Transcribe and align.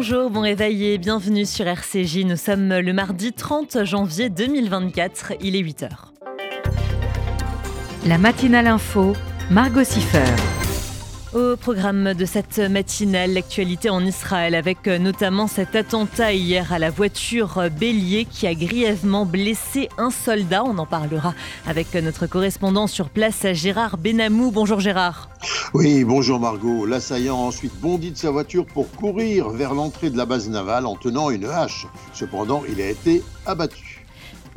Bonjour, 0.00 0.30
bon 0.30 0.42
réveil 0.42 0.92
et 0.92 0.96
bienvenue 0.96 1.44
sur 1.44 1.66
RCJ. 1.66 2.18
Nous 2.18 2.36
sommes 2.36 2.68
le 2.68 2.92
mardi 2.92 3.32
30 3.32 3.82
janvier 3.82 4.30
2024, 4.30 5.32
il 5.40 5.56
est 5.56 5.60
8h. 5.60 5.88
La 8.06 8.16
matinale 8.16 8.68
info, 8.68 9.14
Margot 9.50 9.82
Siffer. 9.82 10.47
Au 11.34 11.56
programme 11.56 12.14
de 12.14 12.24
cette 12.24 12.58
matinale, 12.58 13.34
l'actualité 13.34 13.90
en 13.90 14.02
Israël 14.02 14.54
avec 14.54 14.86
notamment 14.86 15.46
cet 15.46 15.76
attentat 15.76 16.32
hier 16.32 16.72
à 16.72 16.78
la 16.78 16.90
voiture 16.90 17.64
bélier 17.70 18.24
qui 18.24 18.46
a 18.46 18.54
grièvement 18.54 19.26
blessé 19.26 19.90
un 19.98 20.10
soldat. 20.10 20.64
On 20.64 20.78
en 20.78 20.86
parlera 20.86 21.34
avec 21.66 21.92
notre 21.94 22.26
correspondant 22.26 22.86
sur 22.86 23.10
place, 23.10 23.46
Gérard 23.52 23.98
Benamou. 23.98 24.50
Bonjour 24.50 24.80
Gérard. 24.80 25.28
Oui, 25.74 26.02
bonjour 26.02 26.40
Margot. 26.40 26.86
L'assaillant 26.86 27.36
a 27.36 27.46
ensuite 27.48 27.78
bondi 27.78 28.10
de 28.10 28.16
sa 28.16 28.30
voiture 28.30 28.64
pour 28.64 28.90
courir 28.90 29.50
vers 29.50 29.74
l'entrée 29.74 30.08
de 30.08 30.16
la 30.16 30.24
base 30.24 30.48
navale 30.48 30.86
en 30.86 30.96
tenant 30.96 31.28
une 31.28 31.44
hache. 31.44 31.86
Cependant, 32.14 32.62
il 32.70 32.80
a 32.80 32.88
été 32.88 33.22
abattu. 33.44 33.87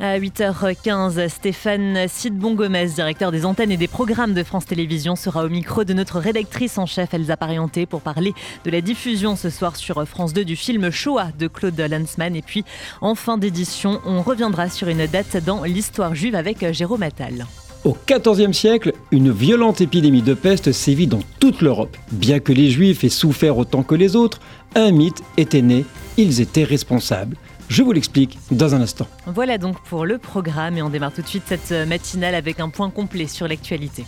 À 0.04 0.18
8h15, 0.18 1.28
Stéphane 1.28 2.08
Sidbon-Gomez, 2.08 2.86
directeur 2.86 3.30
des 3.30 3.46
antennes 3.46 3.70
et 3.70 3.76
des 3.76 3.86
programmes 3.86 4.34
de 4.34 4.42
France 4.42 4.66
Télévisions, 4.66 5.14
sera 5.14 5.44
au 5.44 5.48
micro 5.48 5.84
de 5.84 5.92
notre 5.92 6.18
rédactrice 6.18 6.76
en 6.76 6.86
chef 6.86 7.14
Elsa 7.14 7.36
Parienté 7.36 7.86
pour 7.86 8.00
parler 8.00 8.34
de 8.64 8.70
la 8.72 8.80
diffusion 8.80 9.36
ce 9.36 9.48
soir 9.48 9.76
sur 9.76 10.04
France 10.08 10.32
2 10.32 10.44
du 10.44 10.56
film 10.56 10.90
Shoah 10.90 11.28
de 11.38 11.46
Claude 11.46 11.78
Lanzmann. 11.78 12.34
Et 12.34 12.42
puis, 12.42 12.64
en 13.00 13.14
fin 13.14 13.38
d'édition, 13.38 14.00
on 14.04 14.22
reviendra 14.22 14.68
sur 14.68 14.88
une 14.88 15.06
date 15.06 15.36
dans 15.36 15.62
l'histoire 15.62 16.16
juive 16.16 16.34
avec 16.34 16.72
Jérôme 16.72 17.04
Attal. 17.04 17.46
Au 17.84 17.96
XIVe 18.04 18.52
siècle, 18.52 18.94
une 19.12 19.30
violente 19.30 19.80
épidémie 19.82 20.22
de 20.22 20.34
peste 20.34 20.72
sévit 20.72 21.06
dans 21.06 21.22
toute 21.38 21.62
l'Europe. 21.62 21.96
Bien 22.10 22.40
que 22.40 22.52
les 22.52 22.70
Juifs 22.70 23.04
aient 23.04 23.08
souffert 23.08 23.56
autant 23.56 23.84
que 23.84 23.94
les 23.94 24.16
autres, 24.16 24.40
un 24.74 24.90
mythe 24.90 25.22
était 25.36 25.62
né, 25.62 25.84
ils 26.16 26.40
étaient 26.40 26.64
responsables. 26.64 27.36
Je 27.72 27.82
vous 27.82 27.92
l'explique 27.92 28.38
dans 28.50 28.74
un 28.74 28.82
instant. 28.82 29.06
Voilà 29.24 29.56
donc 29.56 29.80
pour 29.84 30.04
le 30.04 30.18
programme 30.18 30.76
et 30.76 30.82
on 30.82 30.90
démarre 30.90 31.14
tout 31.14 31.22
de 31.22 31.26
suite 31.26 31.44
cette 31.46 31.72
matinale 31.88 32.34
avec 32.34 32.60
un 32.60 32.68
point 32.68 32.90
complet 32.90 33.26
sur 33.26 33.48
l'actualité. 33.48 34.04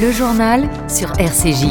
Le 0.00 0.10
journal 0.12 0.66
sur 0.88 1.12
RCJ. 1.20 1.66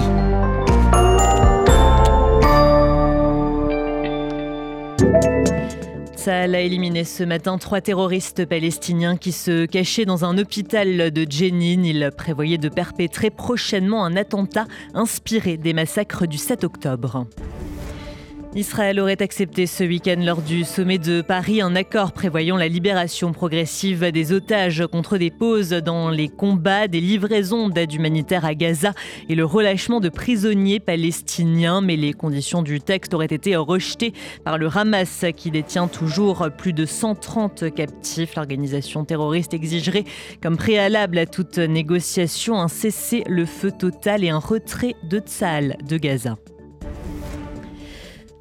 Sahel 6.16 6.54
a 6.54 6.62
éliminé 6.62 7.06
ce 7.06 7.24
matin 7.24 7.58
trois 7.58 7.82
terroristes 7.82 8.46
palestiniens 8.46 9.18
qui 9.18 9.32
se 9.32 9.66
cachaient 9.66 10.06
dans 10.06 10.26
un 10.26 10.38
hôpital 10.38 11.10
de 11.10 11.26
Jenin. 11.28 11.82
Ils 11.84 12.12
prévoyaient 12.16 12.60
de 12.60 12.70
perpétrer 12.70 13.32
prochainement 13.32 14.06
un 14.06 14.16
attentat 14.16 14.68
inspiré 14.94 15.58
des 15.58 15.74
massacres 15.74 16.28
du 16.28 16.38
7 16.38 16.64
octobre. 16.64 17.26
Israël 18.56 19.02
aurait 19.02 19.22
accepté 19.22 19.68
ce 19.68 19.84
week-end 19.84 20.16
lors 20.18 20.42
du 20.42 20.64
sommet 20.64 20.98
de 20.98 21.22
Paris 21.22 21.62
un 21.62 21.76
accord 21.76 22.14
prévoyant 22.14 22.56
la 22.56 22.70
libération 22.70 23.34
progressive 23.34 24.12
des 24.14 24.32
otages 24.32 24.88
contre 24.90 25.18
des 25.18 25.30
pauses 25.30 25.72
dans 25.72 26.10
les 26.10 26.30
combats, 26.30 26.88
des 26.88 27.02
livraisons 27.02 27.68
d'aide 27.68 27.94
humanitaire 27.94 28.46
à 28.46 28.56
Gaza 28.56 28.94
et 29.28 29.36
le 29.36 29.44
relâchement 29.44 30.00
de 30.00 30.08
prisonniers 30.08 30.80
palestiniens. 30.80 31.82
Mais 31.82 31.98
les 31.98 32.14
conditions 32.14 32.62
du 32.62 32.80
texte 32.80 33.14
auraient 33.14 33.26
été 33.26 33.58
rejetées 33.58 34.14
par 34.46 34.58
le 34.58 34.70
Hamas 34.74 35.26
qui 35.36 35.52
détient 35.52 35.90
toujours 35.90 36.48
plus 36.58 36.72
de 36.72 36.86
130 36.86 37.74
captifs. 37.74 38.38
L'organisation 38.38 39.04
terroriste 39.04 39.54
exigerait 39.54 40.06
comme 40.42 40.56
préalable 40.56 41.18
à 41.18 41.26
toute 41.26 41.58
négociation 41.58 42.58
un 42.62 42.70
cessez-le-feu 42.70 43.74
total 43.78 44.24
et 44.24 44.30
un 44.30 44.40
retrait 44.40 44.96
de 45.04 45.20
Tsahal 45.20 45.76
de 45.86 45.98
Gaza. 45.98 46.38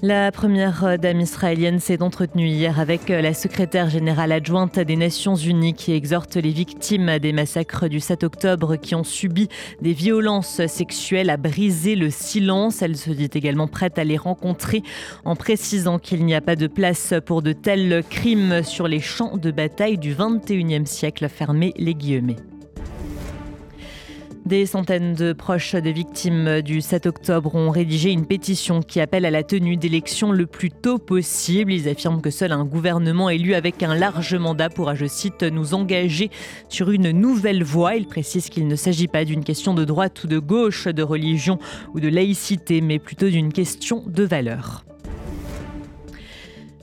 La 0.07 0.31
première 0.31 0.99
dame 0.99 1.23
israélienne 1.23 1.81
s'est 1.81 2.03
entretenue 2.03 2.47
hier 2.47 2.79
avec 2.79 3.09
la 3.09 3.33
secrétaire 3.33 3.89
générale 3.89 4.33
adjointe 4.33 4.79
des 4.79 4.97
Nations 4.97 5.35
Unies 5.35 5.73
qui 5.73 5.93
exhorte 5.93 6.37
les 6.37 6.51
victimes 6.51 7.19
des 7.19 7.33
massacres 7.33 7.89
du 7.89 8.01
7 8.01 8.23
octobre 8.23 8.77
qui 8.77 8.95
ont 8.95 9.03
subi 9.03 9.49
des 9.81 9.95
violences 9.95 10.67
sexuelles 10.67 11.31
à 11.31 11.39
briser 11.39 11.97
le 11.97 12.11
silence. 12.11 12.83
Elle 12.83 12.99
se 12.99 13.13
dit 13.13 13.31
également 13.33 13.67
prête 13.67 13.99
à 13.99 14.05
les 14.05 14.19
rencontrer 14.19 14.83
en 15.25 15.37
précisant 15.37 15.99
qu'il 15.99 16.27
n'y 16.27 16.35
a 16.35 16.43
pas 16.43 16.55
de 16.55 16.67
place 16.67 17.15
pour 17.25 17.41
de 17.41 17.55
tels 17.55 18.05
crimes 18.11 18.63
sur 18.63 18.89
les 18.89 19.01
champs 19.01 19.39
de 19.39 19.51
bataille 19.51 19.97
du 19.97 20.15
21e 20.15 20.85
siècle. 20.85 21.31
Fermez 21.31 21.73
les 21.79 21.95
guillemets. 21.95 22.37
Des 24.47 24.67
centaines 24.67 25.15
de 25.15 25.33
proches 25.33 25.75
des 25.75 25.93
victimes 25.93 26.61
du 26.61 26.83
7 26.83 27.07
octobre 27.07 27.55
ont 27.55 27.71
rédigé 27.71 28.11
une 28.11 28.27
pétition 28.27 28.83
qui 28.83 29.01
appelle 29.01 29.25
à 29.25 29.31
la 29.31 29.43
tenue 29.43 29.79
d'élections 29.79 30.33
le 30.33 30.45
plus 30.45 30.71
tôt 30.71 30.99
possible. 30.99 31.73
Ils 31.73 31.89
affirment 31.89 32.21
que 32.21 32.29
seul 32.29 32.53
un 32.53 32.67
gouvernement 32.67 33.31
élu 33.31 33.55
avec 33.55 33.83
un 33.83 33.95
large 33.95 34.35
mandat 34.35 34.69
pourra, 34.69 34.95
je 34.95 35.07
cite, 35.07 35.45
nous 35.45 35.73
engager 35.73 36.31
sur 36.69 36.91
une 36.91 37.11
nouvelle 37.11 37.65
voie. 37.65 37.97
Ils 37.97 38.07
précisent 38.07 38.51
qu'il 38.51 38.69
ne 38.69 38.77
s'agit 38.77 39.09
pas 39.09 39.25
d'une 39.25 39.45
question 39.45 39.73
de 39.73 39.87
droite 39.87 40.23
ou 40.25 40.27
de 40.27 40.39
gauche, 40.39 40.89
de 40.89 41.03
religion 41.03 41.59
ou 41.95 42.01
de 42.01 42.09
laïcité, 42.09 42.83
mais 42.83 42.99
plutôt 42.99 43.31
d'une 43.31 43.51
question 43.51 44.05
de 44.07 44.25
valeur. 44.25 44.85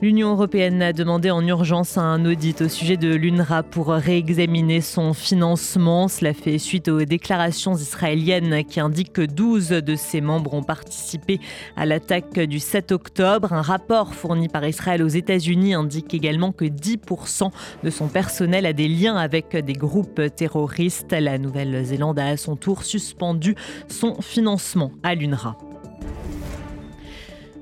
L'Union 0.01 0.31
européenne 0.31 0.81
a 0.81 0.93
demandé 0.93 1.29
en 1.29 1.45
urgence 1.45 1.95
un 1.95 2.25
audit 2.25 2.61
au 2.61 2.67
sujet 2.67 2.97
de 2.97 3.13
l'UNRWA 3.13 3.61
pour 3.61 3.89
réexaminer 3.89 4.81
son 4.81 5.13
financement. 5.13 6.07
Cela 6.07 6.33
fait 6.33 6.57
suite 6.57 6.87
aux 6.87 7.05
déclarations 7.05 7.75
israéliennes 7.75 8.63
qui 8.65 8.79
indiquent 8.79 9.13
que 9.13 9.21
12 9.21 9.69
de 9.69 9.95
ses 9.95 10.19
membres 10.19 10.55
ont 10.55 10.63
participé 10.63 11.39
à 11.75 11.85
l'attaque 11.85 12.39
du 12.39 12.57
7 12.57 12.91
octobre. 12.93 13.53
Un 13.53 13.61
rapport 13.61 14.15
fourni 14.15 14.47
par 14.47 14.67
Israël 14.67 15.03
aux 15.03 15.07
États-Unis 15.07 15.75
indique 15.75 16.15
également 16.15 16.51
que 16.51 16.65
10% 16.65 17.51
de 17.83 17.89
son 17.91 18.07
personnel 18.07 18.65
a 18.65 18.73
des 18.73 18.87
liens 18.87 19.17
avec 19.17 19.55
des 19.55 19.73
groupes 19.73 20.21
terroristes. 20.35 21.11
La 21.11 21.37
Nouvelle-Zélande 21.37 22.17
a 22.17 22.25
à 22.25 22.37
son 22.37 22.55
tour 22.55 22.85
suspendu 22.85 23.53
son 23.87 24.19
financement 24.19 24.91
à 25.03 25.13
l'UNRWA. 25.13 25.57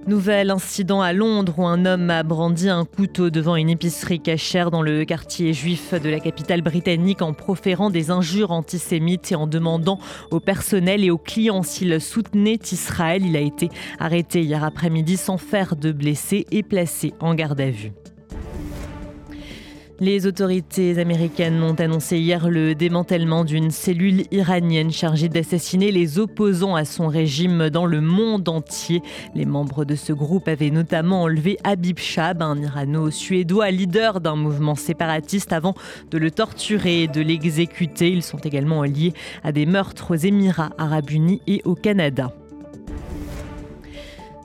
Nouvel 0.10 0.50
incident 0.50 1.02
à 1.04 1.14
Londres 1.14 1.54
où 1.60 1.68
un 1.68 1.86
homme 1.86 2.10
a 2.10 2.24
brandi 2.24 2.68
un 2.68 2.84
couteau 2.84 3.30
devant 3.30 3.56
une 3.56 3.70
épicerie 3.70 4.20
cachère 4.20 4.72
dans 4.72 4.82
le 4.82 5.06
quartier 5.06 5.54
juif 5.54 5.94
de 5.94 6.10
la 6.10 6.20
capitale 6.20 6.64
britannique 6.64 7.22
en 7.22 7.34
proférant 7.34 7.92
des 7.92 8.10
injures 8.10 8.50
antisémites 8.50 9.32
et 9.32 9.36
en 9.36 9.46
demandant 9.46 10.00
au 10.32 10.40
personnel 10.40 11.04
et 11.04 11.12
aux 11.12 11.20
clients 11.20 11.62
s'ils 11.62 12.02
soutenaient 12.02 12.58
Israël. 12.72 13.24
Il 13.24 13.38
a 13.38 13.40
été 13.40 13.70
arrêté 14.00 14.42
hier 14.42 14.64
après-midi 14.64 15.16
sans 15.16 15.38
faire 15.38 15.76
de 15.76 15.92
blessés 15.92 16.48
et 16.50 16.64
placé 16.64 17.14
en 17.20 17.36
garde 17.36 17.62
à 17.62 17.70
vue. 17.70 17.92
Les 20.02 20.26
autorités 20.28 20.98
américaines 20.98 21.62
ont 21.62 21.74
annoncé 21.74 22.20
hier 22.20 22.50
le 22.50 22.74
démantèlement 22.74 23.44
d'une 23.44 23.70
cellule 23.70 24.24
iranienne 24.32 24.92
chargée 24.92 25.28
d'assassiner 25.28 25.92
les 25.92 26.20
opposants 26.20 26.76
à 26.76 26.86
son 26.86 27.10
régime 27.10 27.70
dans 27.70 27.86
le 27.86 28.00
monde 28.00 28.48
entier. 28.48 29.02
Les 29.36 29.44
membres 29.44 29.84
de 29.84 29.96
ce 29.96 30.14
groupe 30.14 30.48
avaient 30.48 30.70
notamment 30.70 31.24
enlevé 31.24 31.58
Habib 31.66 32.00
Shab, 32.00 32.42
un 32.42 32.62
irano-suédois 32.62 33.72
leader 33.72 34.22
d'un 34.22 34.38
mouvement 34.38 34.76
séparatiste, 34.76 35.52
avant 35.52 35.76
de 36.12 36.18
le 36.18 36.32
torturer 36.32 37.04
et 37.04 37.08
de 37.10 37.20
l'exécuter. 37.20 38.10
Ils 38.10 38.24
sont 38.24 38.38
également 38.38 38.84
liés 38.84 39.12
à 39.44 39.52
des 39.52 39.66
meurtres 39.66 40.12
aux 40.12 40.16
Émirats 40.16 40.72
arabes 40.78 41.10
unis 41.10 41.42
et 41.46 41.62
au 41.66 41.76
Canada. 41.76 42.32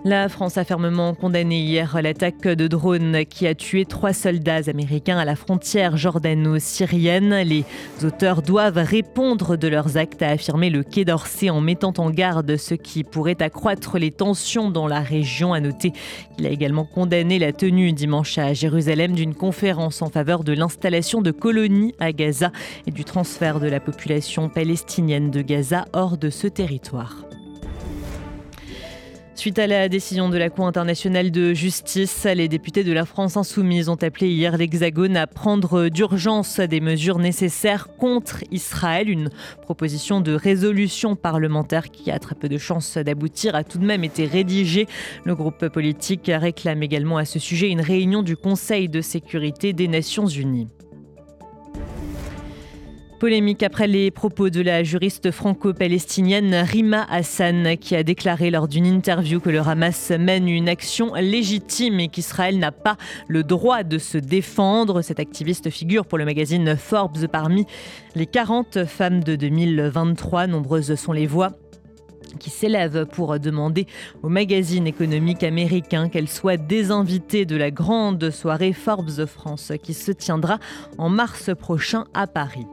La 0.07 0.29
France 0.29 0.59
a 0.59 0.65
fermement 0.65 1.15
condamné 1.15 1.61
hier 1.61 1.99
l'attaque 2.03 2.47
de 2.47 2.67
drone 2.67 3.25
qui 3.25 3.47
a 3.47 3.55
tué 3.55 3.87
trois 3.87 4.13
soldats 4.13 4.69
américains 4.69 5.17
à 5.17 5.25
la 5.25 5.35
frontière 5.35 5.97
jordano-syrienne. 5.97 7.35
Les 7.37 7.65
auteurs 8.03 8.43
doivent 8.43 8.77
répondre 8.77 9.57
de 9.57 9.67
leurs 9.67 9.97
actes, 9.97 10.21
a 10.21 10.29
affirmé 10.29 10.69
le 10.69 10.83
Quai 10.83 11.07
d'Orsay 11.07 11.49
en 11.49 11.63
mettant 11.63 11.95
en 11.97 12.11
garde 12.11 12.59
ce 12.59 12.75
qui 12.75 13.03
pourrait 13.03 13.41
accroître 13.41 13.97
les 13.97 14.11
tensions 14.11 14.69
dans 14.69 14.89
la 14.89 15.01
région. 15.01 15.55
A 15.55 15.61
noter 15.61 15.93
qu'il 16.37 16.47
a 16.47 16.51
également 16.51 16.85
condamné 16.85 17.39
la 17.39 17.55
tenue 17.55 17.95
dimanche 17.95 18.37
à 18.37 18.53
Jérusalem 18.53 19.13
d'une 19.13 19.35
conférence 19.35 20.03
en 20.03 20.11
faveur 20.11 20.45
de 20.45 20.53
l'installation 20.53 21.23
de 21.23 21.31
colonies 21.31 21.95
à 21.99 22.13
Gaza 22.13 22.53
et 22.87 22.91
du 22.91 23.05
transfert 23.05 23.59
de 23.59 23.69
la 23.69 23.81
population 23.81 24.51
palestinienne 24.51 25.31
de 25.31 25.41
Gaza 25.41 25.87
hors 25.95 26.19
de 26.19 26.29
ce 26.29 26.47
territoire. 26.47 27.25
Suite 29.37 29.59
à 29.59 29.67
la 29.67 29.89
décision 29.89 30.29
de 30.29 30.39
la 30.39 30.49
Cour 30.49 30.67
internationale 30.67 31.33
de 31.33 31.55
justice, 31.55 32.25
les 32.25 32.47
députés 32.47 32.85
de 32.85 32.93
la 32.93 33.05
France 33.05 33.37
insoumise 33.37 33.89
ont 33.89 33.97
appelé 33.97 34.29
hier 34.29 34.57
l'Hexagone 34.57 35.17
à 35.17 35.27
prendre 35.27 35.89
d'urgence 35.89 36.61
des 36.61 36.81
mesures 36.81 37.19
nécessaires 37.19 37.89
contre 37.99 38.45
Israël. 38.53 39.11
Une 39.11 39.31
proposition 39.61 40.21
de 40.21 40.33
résolution 40.33 41.17
parlementaire 41.17 41.91
qui 41.91 42.13
a 42.13 42.19
très 42.21 42.37
peu 42.37 42.49
de 42.49 42.59
chances 42.59 42.97
d'aboutir 42.97 43.57
a 43.57 43.65
tout 43.65 43.79
de 43.79 43.85
même 43.85 44.05
été 44.05 44.25
rédigée. 44.25 44.87
Le 45.25 45.35
groupe 45.35 45.67
politique 45.69 46.31
réclame 46.33 46.85
également 46.85 47.19
à 47.19 47.25
ce 47.25 47.41
sujet 47.41 47.71
une 47.71 47.81
réunion 47.81 48.23
du 48.23 48.37
Conseil 48.37 48.89
de 48.89 49.01
sécurité 49.01 49.73
des 49.73 49.89
Nations 49.89 50.29
Unies. 50.29 50.69
Polémique 53.25 53.63
après 53.63 53.87
les 53.87 54.11
propos 54.11 54.51
de 54.51 54.61
la 54.61 54.83
juriste 54.83 55.31
franco-palestinienne 55.31 56.55
Rima 56.57 57.07
Hassan 57.09 57.79
qui 57.79 57.97
a 57.97 58.03
déclaré 58.03 58.51
lors 58.51 58.69
d'une 58.69 58.85
interview 58.85 59.41
que 59.41 59.49
le 59.49 59.61
Hamas 59.61 60.11
mène 60.11 60.47
une 60.47 60.69
action 60.69 61.15
légitime 61.15 62.01
et 62.01 62.09
qu'Israël 62.09 62.59
n'a 62.59 62.71
pas 62.71 62.99
le 63.27 63.43
droit 63.43 63.83
de 63.83 63.97
se 63.97 64.19
défendre. 64.19 65.01
Cette 65.01 65.21
activiste 65.21 65.71
figure 65.71 66.05
pour 66.05 66.19
le 66.19 66.27
magazine 66.27 66.77
Forbes 66.77 67.27
parmi 67.27 67.65
les 68.15 68.27
40 68.27 68.85
femmes 68.85 69.25
de 69.25 69.37
2023. 69.37 70.47
Nombreuses 70.47 70.95
sont 70.95 71.13
les 71.13 71.27
voix 71.27 71.53
qui 72.39 72.51
s'élève 72.51 73.07
pour 73.07 73.41
demander 73.41 73.87
au 74.23 74.29
magazine 74.29 74.87
économique 74.87 75.45
américain 75.45 76.11
qu'elle 76.11 76.29
soit 76.29 76.59
désinvitée 76.59 77.47
de 77.47 77.57
la 77.57 77.71
grande 77.71 78.29
soirée 78.29 78.75
Forbes 78.75 79.25
France 79.25 79.73
qui 79.83 79.95
se 79.95 80.13
tiendra 80.13 80.59
en 80.99 81.09
mars 81.09 81.53
prochain 81.59 82.05
à 82.13 82.27
Paris. 82.27 82.67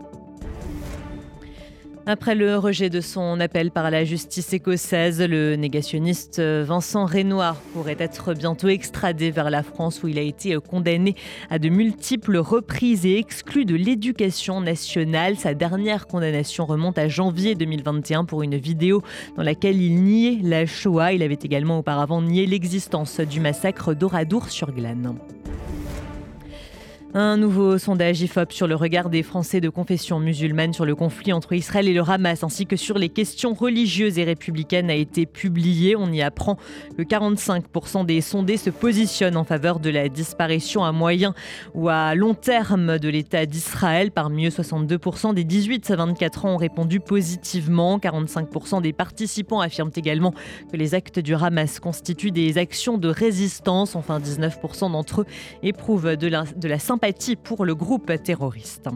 Après 2.07 2.33
le 2.33 2.57
rejet 2.57 2.89
de 2.89 2.99
son 2.99 3.39
appel 3.39 3.69
par 3.69 3.91
la 3.91 4.03
justice 4.03 4.53
écossaise, 4.53 5.21
le 5.21 5.55
négationniste 5.55 6.41
Vincent 6.41 7.05
Renoir 7.05 7.55
pourrait 7.73 7.95
être 7.99 8.33
bientôt 8.33 8.69
extradé 8.69 9.29
vers 9.29 9.51
la 9.51 9.61
France 9.61 10.01
où 10.01 10.07
il 10.07 10.17
a 10.17 10.23
été 10.23 10.57
condamné 10.57 11.15
à 11.51 11.59
de 11.59 11.69
multiples 11.69 12.37
reprises 12.37 13.05
et 13.05 13.19
exclu 13.19 13.65
de 13.65 13.75
l'éducation 13.75 14.61
nationale. 14.61 15.37
Sa 15.37 15.53
dernière 15.53 16.07
condamnation 16.07 16.65
remonte 16.65 16.97
à 16.97 17.07
janvier 17.07 17.53
2021 17.53 18.25
pour 18.25 18.41
une 18.41 18.57
vidéo 18.57 19.03
dans 19.37 19.43
laquelle 19.43 19.79
il 19.79 20.03
niait 20.03 20.39
la 20.41 20.65
Shoah. 20.65 21.13
Il 21.13 21.21
avait 21.21 21.37
également 21.43 21.77
auparavant 21.77 22.23
nié 22.23 22.47
l'existence 22.47 23.19
du 23.19 23.39
massacre 23.39 23.93
d'Oradour 23.93 24.49
sur 24.49 24.71
Glane. 24.71 25.19
Un 27.13 27.35
nouveau 27.35 27.77
sondage 27.77 28.21
IFOP 28.21 28.53
sur 28.53 28.67
le 28.67 28.75
regard 28.75 29.09
des 29.09 29.21
Français 29.21 29.59
de 29.59 29.67
confession 29.67 30.21
musulmane 30.21 30.71
sur 30.71 30.85
le 30.85 30.95
conflit 30.95 31.33
entre 31.33 31.51
Israël 31.51 31.89
et 31.89 31.93
le 31.93 32.09
Hamas, 32.09 32.41
ainsi 32.41 32.65
que 32.65 32.77
sur 32.77 32.97
les 32.97 33.09
questions 33.09 33.53
religieuses 33.53 34.17
et 34.17 34.23
républicaines, 34.23 34.89
a 34.89 34.95
été 34.95 35.25
publié. 35.25 35.97
On 35.97 36.09
y 36.09 36.21
apprend 36.21 36.55
que 36.97 37.01
45% 37.01 38.05
des 38.05 38.21
sondés 38.21 38.55
se 38.55 38.69
positionnent 38.69 39.35
en 39.35 39.43
faveur 39.43 39.81
de 39.81 39.89
la 39.89 40.07
disparition 40.07 40.85
à 40.85 40.93
moyen 40.93 41.33
ou 41.73 41.89
à 41.89 42.15
long 42.15 42.33
terme 42.33 42.97
de 42.97 43.09
l'État 43.09 43.45
d'Israël. 43.45 44.11
Parmi 44.11 44.45
eux, 44.45 44.49
62% 44.49 45.33
des 45.33 45.43
18 45.43 45.91
à 45.91 45.97
24 45.97 46.45
ans 46.45 46.53
ont 46.53 46.57
répondu 46.57 47.01
positivement. 47.01 47.97
45% 47.97 48.81
des 48.81 48.93
participants 48.93 49.59
affirment 49.59 49.91
également 49.97 50.33
que 50.71 50.77
les 50.77 50.95
actes 50.95 51.19
du 51.19 51.35
Hamas 51.35 51.81
constituent 51.81 52.31
des 52.31 52.57
actions 52.57 52.97
de 52.97 53.09
résistance. 53.09 53.97
Enfin, 53.97 54.19
19% 54.19 54.93
d'entre 54.93 55.21
eux 55.21 55.25
éprouvent 55.61 56.15
de 56.15 56.27
la, 56.27 56.45
de 56.55 56.69
la 56.69 56.79
sympathie 56.79 57.00
pour 57.43 57.65
le 57.65 57.73
groupe 57.73 58.11
terroriste. 58.23 58.89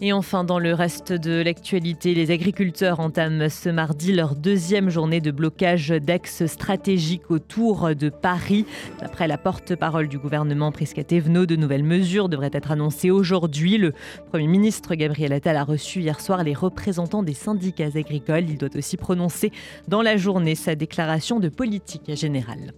Et 0.00 0.12
enfin, 0.12 0.44
dans 0.44 0.58
le 0.58 0.74
reste 0.74 1.12
de 1.12 1.42
l'actualité, 1.42 2.14
les 2.14 2.30
agriculteurs 2.30 3.00
entament 3.00 3.48
ce 3.48 3.70
mardi 3.70 4.12
leur 4.12 4.36
deuxième 4.36 4.90
journée 4.90 5.22
de 5.22 5.30
blocage 5.30 5.88
d'axes 5.88 6.46
stratégiques 6.46 7.30
autour 7.30 7.94
de 7.94 8.10
Paris. 8.10 8.66
D'après 9.00 9.26
la 9.26 9.38
porte-parole 9.38 10.08
du 10.08 10.18
gouvernement 10.18 10.70
Prisca 10.70 11.02
Thévenot, 11.02 11.46
de 11.46 11.56
nouvelles 11.56 11.82
mesures 11.82 12.28
devraient 12.28 12.50
être 12.52 12.70
annoncées 12.70 13.10
aujourd'hui. 13.10 13.78
Le 13.78 13.94
Premier 14.30 14.46
ministre 14.46 14.94
Gabriel 14.94 15.32
Attal 15.32 15.56
a 15.56 15.64
reçu 15.64 16.00
hier 16.00 16.20
soir 16.20 16.44
les 16.44 16.54
représentants 16.54 17.22
des 17.22 17.34
syndicats 17.34 17.96
agricoles. 17.96 18.50
Il 18.50 18.58
doit 18.58 18.76
aussi 18.76 18.98
prononcer 18.98 19.50
dans 19.88 20.02
la 20.02 20.18
journée 20.18 20.56
sa 20.56 20.74
déclaration 20.74 21.40
de 21.40 21.48
politique 21.48 22.14
générale. 22.14 22.74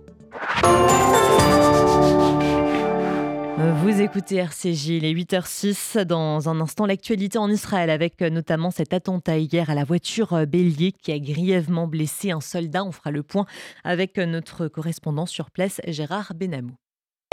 Vous 3.59 4.01
écoutez 4.01 4.37
RCJ, 4.37 4.87
il 4.89 5.05
est 5.05 5.13
8h06. 5.13 6.05
Dans 6.05 6.49
un 6.49 6.61
instant, 6.61 6.87
l'actualité 6.87 7.39
en 7.39 7.51
Israël 7.51 7.91
avec 7.91 8.21
notamment 8.21 8.71
cet 8.71 8.93
attentat 8.93 9.39
hier 9.39 9.69
à 9.69 9.75
la 9.75 9.83
voiture 9.83 10.47
bélier 10.47 10.93
qui 10.93 11.11
a 11.11 11.19
grièvement 11.19 11.89
blessé 11.89 12.31
un 12.31 12.41
soldat. 12.41 12.85
On 12.85 12.93
fera 12.93 13.11
le 13.11 13.25
point 13.25 13.47
avec 13.83 14.17
notre 14.17 14.69
correspondant 14.69 15.27
sur 15.27 15.51
place, 15.51 15.81
Gérard 15.89 16.35
Benamou. 16.37 16.77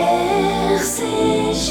RCJ 0.00 1.70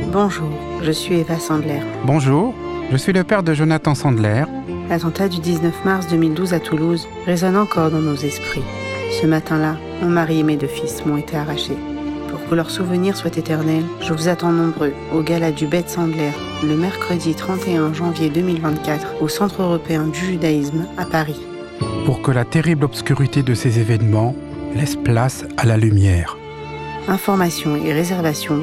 Bonjour, 0.00 0.50
je 0.82 0.90
suis 0.90 1.20
Eva 1.20 1.38
Sandler. 1.38 1.80
Bonjour, 2.04 2.52
je 2.90 2.96
suis 2.96 3.12
le 3.12 3.22
père 3.22 3.42
de 3.42 3.54
Jonathan 3.54 3.94
Sandler. 3.94 4.44
L'attentat 4.88 5.28
du 5.28 5.38
19 5.38 5.84
mars 5.84 6.08
2012 6.08 6.52
à 6.52 6.60
Toulouse 6.60 7.06
résonne 7.26 7.56
encore 7.56 7.90
dans 7.90 8.00
nos 8.00 8.16
esprits. 8.16 8.64
Ce 9.20 9.26
matin-là, 9.26 9.76
mon 10.02 10.08
mari 10.08 10.40
et 10.40 10.42
mes 10.42 10.56
deux 10.56 10.66
fils 10.66 11.06
m'ont 11.06 11.16
été 11.16 11.36
arrachés. 11.36 11.78
Pour 12.28 12.44
que 12.48 12.54
leur 12.56 12.70
souvenir 12.70 13.16
soit 13.16 13.38
éternel, 13.38 13.84
je 14.00 14.12
vous 14.12 14.26
attends 14.26 14.50
nombreux 14.50 14.92
au 15.14 15.22
gala 15.22 15.52
du 15.52 15.66
Bête 15.66 15.88
Sandler 15.88 16.32
le 16.64 16.76
mercredi 16.76 17.34
31 17.34 17.94
janvier 17.94 18.30
2024 18.30 19.22
au 19.22 19.28
Centre 19.28 19.62
européen 19.62 20.08
du 20.08 20.18
judaïsme 20.18 20.86
à 20.96 21.04
Paris. 21.04 21.40
Pour 22.04 22.20
que 22.20 22.32
la 22.32 22.44
terrible 22.44 22.84
obscurité 22.84 23.42
de 23.42 23.54
ces 23.54 23.78
événements 23.78 24.34
laisse 24.74 24.96
place 24.96 25.44
à 25.56 25.66
la 25.66 25.76
lumière. 25.76 26.36
Informations 27.06 27.76
et 27.76 27.92
réservations 27.92 28.62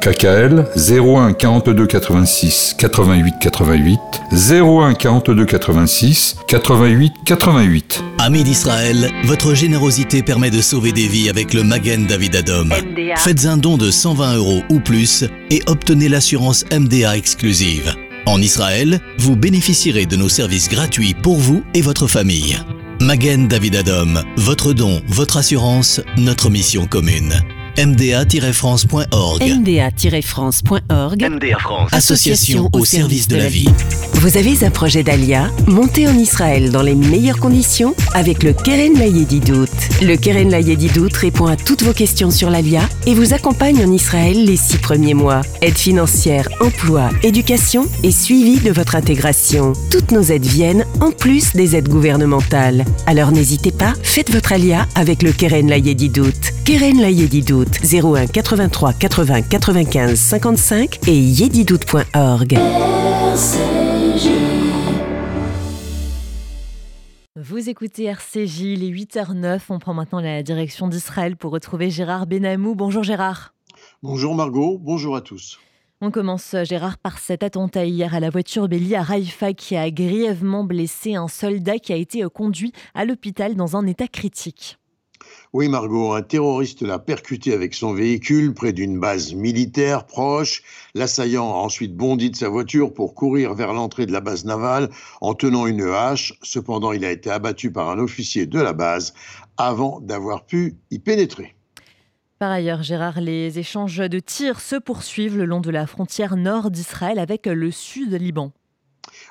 KKL 0.00 0.64
01 0.76 1.32
42 1.32 1.86
86 1.86 2.74
88 2.78 3.34
88 3.40 3.98
01 4.32 4.94
42 4.94 5.44
86 5.44 6.36
88 6.46 7.12
88. 7.24 8.04
Amis 8.18 8.44
d'Israël, 8.44 9.10
votre 9.24 9.54
générosité 9.54 10.22
permet 10.22 10.50
de 10.50 10.60
sauver 10.60 10.92
des 10.92 11.08
vies 11.08 11.28
avec 11.28 11.52
le 11.52 11.64
Magen 11.64 12.06
David 12.06 12.36
Adom. 12.36 12.72
Faites 13.16 13.46
un 13.46 13.56
don 13.56 13.76
de 13.76 13.90
120 13.90 14.36
euros 14.36 14.62
ou 14.70 14.80
plus 14.80 15.24
et 15.50 15.62
obtenez 15.66 16.08
l'assurance 16.08 16.64
MDA 16.72 17.16
exclusive. 17.16 17.94
En 18.26 18.40
Israël, 18.40 19.00
vous 19.18 19.36
bénéficierez 19.36 20.06
de 20.06 20.16
nos 20.16 20.28
services 20.28 20.68
gratuits 20.68 21.14
pour 21.14 21.38
vous 21.38 21.64
et 21.74 21.82
votre 21.82 22.06
famille. 22.06 22.58
Magen 23.00 23.48
David 23.48 23.76
Adom, 23.76 24.22
votre 24.36 24.72
don, 24.72 25.00
votre 25.08 25.38
assurance, 25.38 26.00
notre 26.16 26.50
mission 26.50 26.86
commune 26.86 27.40
mda-france.org. 27.78 29.40
mda-france.org. 29.40 31.22
MDA 31.22 31.58
France. 31.60 31.90
Association 31.92 32.68
au 32.72 32.84
service 32.84 33.28
de 33.28 33.36
la 33.36 33.48
vie. 33.48 33.68
Vous 34.14 34.36
avez 34.36 34.64
un 34.64 34.70
projet 34.70 35.04
d'Alia? 35.04 35.48
Montez 35.68 36.08
en 36.08 36.18
Israël 36.18 36.72
dans 36.72 36.82
les 36.82 36.96
meilleures 36.96 37.38
conditions 37.38 37.94
avec 38.14 38.42
le 38.42 38.52
Keren 38.52 38.98
Layedidout. 38.98 39.68
Le 40.02 40.16
Keren 40.16 40.50
Layedidout 40.50 41.14
répond 41.14 41.46
à 41.46 41.54
toutes 41.54 41.84
vos 41.84 41.92
questions 41.92 42.32
sur 42.32 42.50
l'Alia 42.50 42.80
et 43.06 43.14
vous 43.14 43.32
accompagne 43.32 43.84
en 43.84 43.92
Israël 43.92 44.44
les 44.44 44.56
six 44.56 44.78
premiers 44.78 45.14
mois. 45.14 45.42
Aide 45.62 45.78
financière, 45.78 46.48
emploi, 46.60 47.10
éducation 47.22 47.86
et 48.02 48.10
suivi 48.10 48.58
de 48.58 48.72
votre 48.72 48.96
intégration. 48.96 49.72
Toutes 49.88 50.10
nos 50.10 50.22
aides 50.22 50.46
viennent 50.46 50.84
en 51.00 51.12
plus 51.12 51.52
des 51.52 51.76
aides 51.76 51.88
gouvernementales. 51.88 52.84
Alors 53.06 53.30
n'hésitez 53.30 53.70
pas, 53.70 53.94
faites 54.02 54.32
votre 54.32 54.50
Alia 54.50 54.88
avec 54.96 55.22
le 55.22 55.30
Keren 55.30 55.68
Layedidout. 55.68 56.34
Keren 56.64 57.00
Layedidout 57.00 57.67
01 57.82 58.26
83 58.26 58.92
80 58.92 59.42
95 59.42 60.18
55 60.18 61.08
et 61.08 61.18
yedidout.org. 61.18 62.58
Vous 67.36 67.68
écoutez 67.68 68.04
RCJ, 68.04 68.60
il 68.60 68.84
est 68.84 68.90
8h09. 68.90 69.60
On 69.68 69.78
prend 69.78 69.94
maintenant 69.94 70.20
la 70.20 70.42
direction 70.42 70.88
d'Israël 70.88 71.36
pour 71.36 71.52
retrouver 71.52 71.88
Gérard 71.88 72.26
Benamou. 72.26 72.74
Bonjour 72.74 73.04
Gérard. 73.04 73.54
Bonjour 74.02 74.34
Margot, 74.34 74.78
bonjour 74.78 75.14
à 75.16 75.20
tous. 75.20 75.58
On 76.00 76.10
commence, 76.12 76.54
Gérard, 76.62 76.98
par 76.98 77.18
cet 77.18 77.42
attentat 77.42 77.84
hier 77.84 78.14
à 78.14 78.20
la 78.20 78.30
voiture 78.30 78.68
Béli 78.68 78.94
à 78.94 79.02
Raïfa 79.02 79.52
qui 79.52 79.76
a 79.76 79.90
grièvement 79.90 80.62
blessé 80.62 81.16
un 81.16 81.26
soldat 81.26 81.78
qui 81.78 81.92
a 81.92 81.96
été 81.96 82.24
conduit 82.32 82.72
à 82.94 83.04
l'hôpital 83.04 83.56
dans 83.56 83.76
un 83.76 83.86
état 83.86 84.06
critique. 84.06 84.77
Oui, 85.54 85.68
Margot, 85.70 86.12
un 86.12 86.20
terroriste 86.20 86.82
l'a 86.82 86.98
percuté 86.98 87.54
avec 87.54 87.72
son 87.72 87.94
véhicule 87.94 88.52
près 88.52 88.74
d'une 88.74 89.00
base 89.00 89.32
militaire 89.32 90.04
proche. 90.04 90.62
L'assaillant 90.94 91.50
a 91.50 91.56
ensuite 91.56 91.96
bondi 91.96 92.30
de 92.30 92.36
sa 92.36 92.50
voiture 92.50 92.92
pour 92.92 93.14
courir 93.14 93.54
vers 93.54 93.72
l'entrée 93.72 94.04
de 94.04 94.12
la 94.12 94.20
base 94.20 94.44
navale 94.44 94.90
en 95.22 95.32
tenant 95.32 95.66
une 95.66 95.80
hache. 95.80 96.34
Cependant, 96.42 96.92
il 96.92 97.02
a 97.02 97.10
été 97.10 97.30
abattu 97.30 97.72
par 97.72 97.88
un 97.88 97.98
officier 97.98 98.44
de 98.44 98.60
la 98.60 98.74
base 98.74 99.14
avant 99.56 100.00
d'avoir 100.00 100.44
pu 100.44 100.76
y 100.90 100.98
pénétrer. 100.98 101.54
Par 102.38 102.50
ailleurs, 102.50 102.82
Gérard, 102.82 103.22
les 103.22 103.58
échanges 103.58 103.96
de 103.96 104.20
tirs 104.20 104.60
se 104.60 104.76
poursuivent 104.76 105.38
le 105.38 105.46
long 105.46 105.60
de 105.60 105.70
la 105.70 105.86
frontière 105.86 106.36
nord 106.36 106.70
d'Israël 106.70 107.18
avec 107.18 107.46
le 107.46 107.70
sud 107.70 108.12
Liban. 108.12 108.52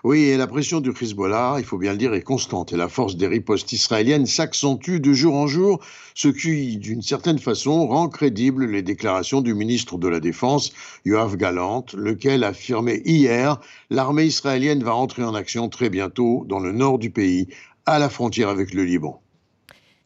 Oui, 0.04 0.26
et 0.26 0.38
la 0.38 0.46
pression 0.46 0.80
du 0.80 0.92
Hezbollah, 0.92 1.56
il 1.58 1.66
faut 1.66 1.80
bien 1.80 1.92
le 1.92 1.98
dire, 1.98 2.14
est 2.14 2.22
constante 2.22 2.72
et 2.72 2.78
la 2.78 2.88
force 2.88 3.18
des 3.18 3.28
ripostes 3.28 3.72
israéliennes 3.72 4.28
s'accentue 4.28 4.98
de 4.98 5.14
jour 5.14 5.36
en 5.36 5.48
jour, 5.48 5.80
ce 6.14 6.28
qui, 6.28 6.78
d'une 6.78 7.02
certaine 7.02 7.40
façon, 7.40 7.88
rend 7.88 8.08
crédibles 8.08 8.66
les 8.66 8.84
déclarations 8.84 9.42
du 9.42 9.56
ministre 9.56 9.98
de 9.98 10.08
la 10.08 10.20
Défense, 10.20 10.72
Yoav 11.06 11.36
Galant, 11.36 11.86
lequel 11.96 12.44
affirmait 12.44 13.02
hier 13.06 13.60
l'armée 13.90 14.26
israélienne 14.26 14.84
va 14.84 14.94
entrer 14.94 15.24
en 15.24 15.34
action 15.34 15.68
très 15.68 15.90
bientôt 15.90 16.46
dans 16.48 16.60
le 16.60 16.72
nord 16.72 17.00
du 17.00 17.10
pays, 17.10 17.48
à 17.88 17.98
la 17.98 18.10
frontière 18.10 18.50
avec 18.50 18.74
le 18.74 18.84
Liban. 18.84 19.22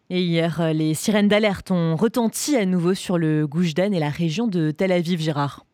Et 0.09 0.21
hier, 0.21 0.73
les 0.73 0.93
sirènes 0.93 1.29
d'alerte 1.29 1.71
ont 1.71 1.95
retenti 1.95 2.55
à 2.55 2.65
nouveau 2.65 2.93
sur 2.93 3.17
le 3.17 3.47
Goujdan 3.47 3.93
et 3.93 3.99
la 3.99 4.09
région 4.09 4.47
de 4.47 4.71
Tel 4.71 4.91
Aviv, 4.91 5.21
Gérard. 5.21 5.65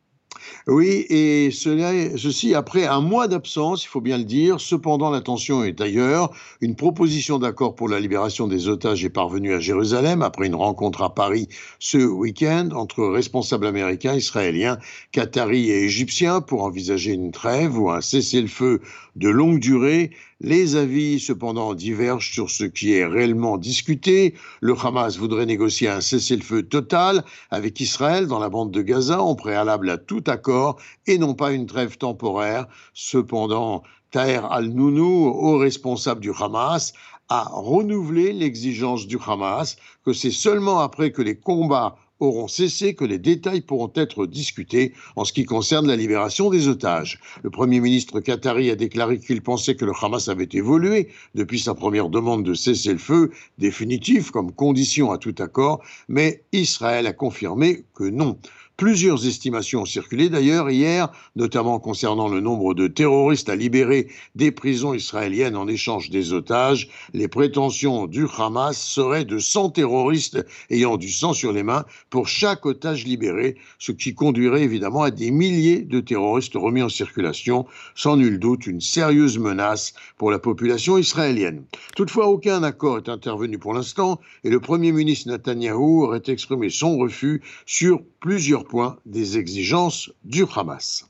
Oui, 0.67 1.05
et 1.09 1.49
ceci 1.51 2.53
après 2.53 2.85
un 2.85 3.01
mois 3.01 3.27
d'absence, 3.27 3.83
il 3.83 3.87
faut 3.87 4.01
bien 4.01 4.17
le 4.17 4.23
dire. 4.23 4.59
Cependant, 4.59 5.09
la 5.09 5.21
tension 5.21 5.63
est 5.63 5.79
ailleurs. 5.81 6.31
Une 6.61 6.75
proposition 6.75 7.39
d'accord 7.39 7.75
pour 7.75 7.89
la 7.89 7.99
libération 7.99 8.47
des 8.47 8.67
otages 8.67 9.03
est 9.03 9.09
parvenue 9.09 9.53
à 9.53 9.59
Jérusalem 9.59 10.21
après 10.21 10.47
une 10.47 10.55
rencontre 10.55 11.01
à 11.01 11.13
Paris 11.13 11.47
ce 11.79 11.97
week-end 11.97 12.69
entre 12.73 13.05
responsables 13.05 13.65
américains, 13.65 14.13
israéliens, 14.13 14.77
qataris 15.11 15.69
et 15.69 15.83
égyptiens 15.83 16.41
pour 16.41 16.63
envisager 16.63 17.13
une 17.13 17.31
trêve 17.31 17.77
ou 17.77 17.89
un 17.89 18.01
cessez-le-feu 18.01 18.81
de 19.15 19.29
longue 19.29 19.59
durée. 19.59 20.11
Les 20.39 20.75
avis, 20.75 21.19
cependant, 21.19 21.73
divergent 21.73 22.31
sur 22.31 22.51
ce 22.51 22.63
qui 22.63 22.93
est 22.93 23.07
réellement 23.07 23.57
discuté. 23.57 24.35
Le 24.61 24.75
Hamas 24.79 25.17
voudrait 25.17 25.47
négocier 25.47 25.87
un 25.87 25.99
cessez-le-feu 25.99 26.61
total 26.61 27.23
avec 27.49 27.79
Israël 27.79 28.27
dans 28.27 28.37
la 28.37 28.49
bande 28.49 28.69
de 28.69 28.83
Gaza 28.83 29.19
en 29.19 29.33
préalable 29.33 29.89
à 29.89 29.97
tout 29.97 30.23
accord 30.27 30.77
et 31.07 31.17
non 31.17 31.33
pas 31.33 31.53
une 31.53 31.65
trêve 31.65 31.97
temporaire. 31.97 32.67
Cependant, 32.93 33.81
Taher 34.11 34.41
al-Nounou, 34.51 35.25
haut 35.25 35.57
responsable 35.57 36.21
du 36.21 36.31
Hamas, 36.39 36.93
a 37.29 37.49
renouvelé 37.51 38.31
l'exigence 38.31 39.07
du 39.07 39.17
Hamas 39.25 39.77
que 40.05 40.13
c'est 40.13 40.29
seulement 40.29 40.81
après 40.81 41.11
que 41.11 41.23
les 41.23 41.35
combats 41.35 41.97
auront 42.19 42.47
cessé 42.47 42.95
que 42.95 43.05
les 43.05 43.19
détails 43.19 43.61
pourront 43.61 43.91
être 43.95 44.25
discutés 44.25 44.93
en 45.15 45.25
ce 45.25 45.33
qui 45.33 45.45
concerne 45.45 45.87
la 45.87 45.95
libération 45.95 46.49
des 46.49 46.67
otages. 46.67 47.19
Le 47.43 47.49
Premier 47.49 47.79
ministre 47.79 48.19
qatari 48.19 48.71
a 48.71 48.75
déclaré 48.75 49.19
qu'il 49.19 49.41
pensait 49.41 49.75
que 49.75 49.85
le 49.85 49.93
Hamas 50.01 50.27
avait 50.27 50.49
évolué 50.51 51.09
depuis 51.35 51.59
sa 51.59 51.75
première 51.75 52.09
demande 52.09 52.43
de 52.43 52.53
cesser 52.53 52.93
le 52.93 52.99
feu 52.99 53.31
définitif 53.57 54.31
comme 54.31 54.51
condition 54.51 55.11
à 55.11 55.17
tout 55.17 55.35
accord, 55.39 55.81
mais 56.07 56.43
Israël 56.51 57.07
a 57.07 57.13
confirmé 57.13 57.83
que 57.93 58.03
non. 58.03 58.37
Plusieurs 58.77 59.25
estimations 59.25 59.81
ont 59.81 59.85
circulé 59.85 60.29
d'ailleurs 60.29 60.69
hier, 60.69 61.11
notamment 61.35 61.79
concernant 61.79 62.27
le 62.27 62.41
nombre 62.41 62.75
de 62.75 62.85
terroristes 62.85 63.49
à 63.49 63.55
libérer 63.55 64.07
des 64.35 64.51
prisons 64.51 64.93
israéliennes 64.93 65.55
en 65.55 65.67
échange 65.67 66.11
des 66.11 66.31
otages. 66.31 66.87
Les 67.11 67.27
prétentions 67.27 68.05
du 68.05 68.27
Hamas 68.37 68.79
seraient 68.79 69.25
de 69.25 69.39
100 69.39 69.71
terroristes 69.71 70.45
ayant 70.69 70.97
du 70.97 71.09
sang 71.09 71.33
sur 71.33 71.53
les 71.53 71.63
mains 71.63 71.85
pour 72.11 72.27
chaque 72.27 72.67
otage 72.67 73.03
libéré, 73.03 73.57
ce 73.79 73.91
qui 73.91 74.13
conduirait 74.13 74.61
évidemment 74.61 75.01
à 75.01 75.09
des 75.09 75.31
milliers 75.31 75.81
de 75.81 75.99
terroristes 75.99 76.53
remis 76.53 76.83
en 76.83 76.89
circulation, 76.89 77.65
sans 77.95 78.15
nul 78.15 78.37
doute 78.37 78.67
une 78.67 78.79
sérieuse 78.79 79.39
menace 79.39 79.95
pour 80.19 80.29
la 80.29 80.37
population 80.37 80.99
israélienne. 80.99 81.63
Toutefois, 81.95 82.27
aucun 82.27 82.61
accord 82.61 82.97
est 82.97 83.09
intervenu 83.09 83.57
pour 83.57 83.73
l'instant 83.73 84.19
et 84.43 84.51
le 84.51 84.59
Premier 84.59 84.91
ministre 84.91 85.31
Netanyahou 85.31 86.03
aurait 86.03 86.21
exprimé 86.27 86.69
son 86.69 86.99
refus 86.99 87.41
sur 87.65 88.01
plusieurs 88.19 88.65
points 88.65 88.97
des 89.05 89.37
exigences 89.37 90.11
du 90.23 90.43
Hamas. 90.55 91.05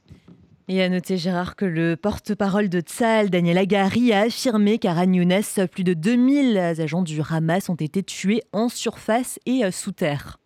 Et 0.70 0.82
à 0.84 0.90
noter, 0.90 1.18
Gérard, 1.18 1.56
que 1.56 1.66
le 1.66 1.96
porte-parole 1.96 2.68
de 2.68 2.82
Tzal, 2.82 3.30
Daniel 3.30 3.58
Agari, 3.58 4.12
a 4.12 4.22
affirmé 4.24 4.80
qu'à 4.80 5.06
Younes, 5.06 5.42
plus 5.72 5.86
de 5.86 5.94
2000 5.94 6.58
agents 6.58 7.04
du 7.04 7.22
Hamas 7.22 7.70
ont 7.70 7.76
été 7.76 8.04
tués 8.04 8.44
en 8.52 8.68
surface 8.68 9.40
et 9.46 9.70
sous 9.72 9.94
terre. 9.94 10.40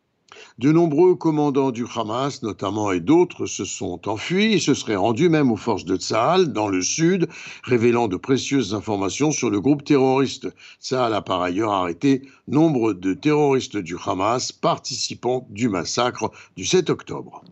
De 0.58 0.72
nombreux 0.72 1.16
commandants 1.16 1.72
du 1.72 1.86
Hamas, 1.96 2.44
notamment, 2.44 2.92
et 2.92 3.00
d'autres, 3.00 3.46
se 3.46 3.66
sont 3.66 4.08
enfuis 4.08 4.54
et 4.54 4.60
se 4.60 4.74
seraient 4.74 4.96
rendus 4.96 5.30
même 5.30 5.52
aux 5.52 5.58
forces 5.58 5.86
de 5.86 5.98
Tsahal 5.98 6.54
dans 6.54 6.68
le 6.68 6.82
sud, 6.82 7.28
révélant 7.64 8.08
de 8.08 8.18
précieuses 8.18 8.74
informations 8.74 9.32
sur 9.32 9.50
le 9.50 9.62
groupe 9.62 9.84
terroriste. 9.84 10.48
Tsahal 10.80 11.14
a 11.14 11.22
par 11.22 11.42
ailleurs 11.42 11.72
arrêté 11.72 12.24
nombre 12.48 12.94
de 12.94 13.14
terroristes 13.14 13.78
du 13.78 13.96
Hamas 14.06 14.52
participant 14.52 15.48
du 15.50 15.70
massacre 15.70 16.32
du 16.56 16.66
7 16.66 16.90
octobre. 16.90 17.44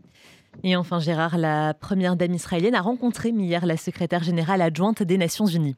Et 0.63 0.75
enfin, 0.75 0.99
Gérard, 0.99 1.37
la 1.37 1.73
première 1.73 2.15
dame 2.15 2.33
israélienne 2.33 2.75
a 2.75 2.81
rencontré 2.81 3.29
hier 3.29 3.65
la 3.65 3.77
secrétaire 3.77 4.23
générale 4.23 4.61
adjointe 4.61 5.03
des 5.03 5.17
Nations 5.17 5.45
Unies. 5.45 5.75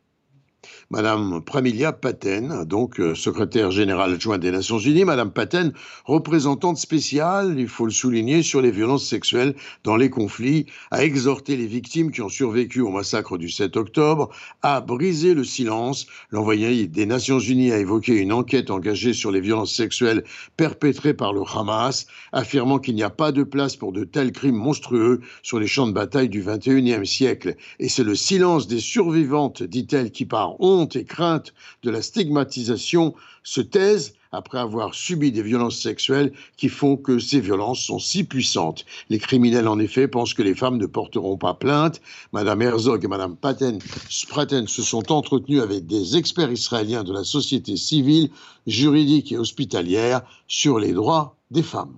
Madame 0.92 1.42
Pramilia 1.42 1.94
Paten, 1.94 2.66
donc 2.66 3.00
euh, 3.00 3.16
secrétaire 3.16 3.72
générale 3.72 4.16
adjointe 4.16 4.42
des 4.42 4.52
Nations 4.52 4.78
Unies, 4.78 5.06
Madame 5.06 5.32
Paten, 5.32 5.72
représentante 6.04 6.78
spéciale, 6.78 7.56
il 7.58 7.70
faut 7.70 7.86
le 7.86 7.92
souligner, 7.92 8.44
sur 8.44 8.62
les 8.62 8.72
violences 8.72 9.08
sexuelles 9.08 9.56
dans 9.86 9.96
les 9.96 10.10
conflits, 10.10 10.66
a 10.92 11.06
exhorté 11.06 11.56
les 11.56 11.66
victimes 11.66 12.12
qui 12.12 12.22
ont 12.22 12.28
survécu 12.28 12.82
au 12.82 12.90
massacre 12.90 13.38
du 13.38 13.50
7 13.50 13.78
octobre 13.78 14.32
à 14.64 14.82
briser 14.82 15.34
le 15.34 15.46
silence. 15.46 16.08
L'envoyé 16.30 16.88
des 16.88 17.06
Nations 17.06 17.40
Unies 17.40 17.72
a 17.72 17.78
évoqué 17.78 18.18
une 18.18 18.34
enquête 18.34 18.70
engagée 18.70 19.14
sur 19.14 19.32
les 19.32 19.40
violences 19.40 19.74
sexuelles 19.74 20.26
perpétrées 20.58 21.14
par 21.14 21.32
le 21.32 21.42
Hamas, 21.56 22.06
affirmant 22.34 22.80
qu'il 22.80 22.96
n'y 22.96 23.04
a 23.04 23.10
pas 23.10 23.32
de 23.32 23.44
place 23.44 23.78
pour 23.78 23.94
de 23.94 24.04
tels 24.04 24.34
crimes 24.34 24.58
monstrueux 24.58 25.22
sur 25.42 25.58
les 25.58 25.68
champs 25.68 25.88
de 25.88 25.94
bataille 25.94 26.28
du 26.28 26.44
21e 26.44 27.06
siècle. 27.06 27.56
Et 27.80 27.88
c'est 27.88 28.04
le 28.04 28.16
silence 28.16 28.68
des 28.68 28.82
survivantes, 28.82 29.64
dit-elle, 29.64 30.12
qui 30.12 30.26
part 30.26 30.51
honte 30.60 30.96
et 30.96 31.06
crainte 31.06 31.54
de 31.84 31.90
la 31.90 32.02
stigmatisation 32.02 33.14
se 33.44 33.62
taisent 33.62 34.14
après 34.32 34.60
avoir 34.60 34.94
subi 34.96 35.32
des 35.32 35.44
violences 35.44 35.78
sexuelles 35.78 36.32
qui 36.58 36.70
font 36.70 36.96
que 36.96 37.20
ces 37.20 37.42
violences 37.42 37.82
sont 37.82 38.00
si 38.00 38.24
puissantes. 38.24 38.86
Les 39.10 39.20
criminels, 39.20 39.68
en 39.68 39.80
effet, 39.80 40.08
pensent 40.08 40.34
que 40.34 40.42
les 40.42 40.56
femmes 40.56 40.78
ne 40.78 40.86
porteront 40.86 41.38
pas 41.38 41.54
plainte. 41.54 42.02
Madame 42.32 42.62
Herzog 42.62 43.04
et 43.04 43.08
Madame 43.08 43.36
Paten, 43.36 43.80
Spraten 44.10 44.68
se 44.68 44.84
sont 44.84 45.12
entretenues 45.12 45.62
avec 45.62 45.86
des 45.86 46.16
experts 46.16 46.52
israéliens 46.52 47.04
de 47.04 47.14
la 47.14 47.24
société 47.24 47.76
civile, 47.76 48.30
juridique 48.68 49.32
et 49.32 49.38
hospitalière 49.38 50.22
sur 50.48 50.80
les 50.80 50.94
droits 50.94 51.36
des 51.52 51.64
femmes. 51.64 51.96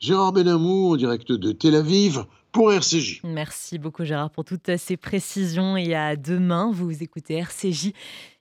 Gérard 0.00 0.32
Benamou, 0.32 0.92
en 0.92 0.96
direct 0.96 1.32
de 1.32 1.52
Tel 1.52 1.74
Aviv, 1.74 2.24
pour 2.52 2.72
RCJ. 2.72 3.20
Merci 3.24 3.78
beaucoup 3.78 4.04
Gérard 4.04 4.30
pour 4.30 4.44
toutes 4.44 4.76
ces 4.76 4.96
précisions 4.96 5.76
et 5.76 5.94
à 5.94 6.16
demain, 6.16 6.70
vous 6.72 7.02
écoutez 7.02 7.34
RCJ. 7.34 7.92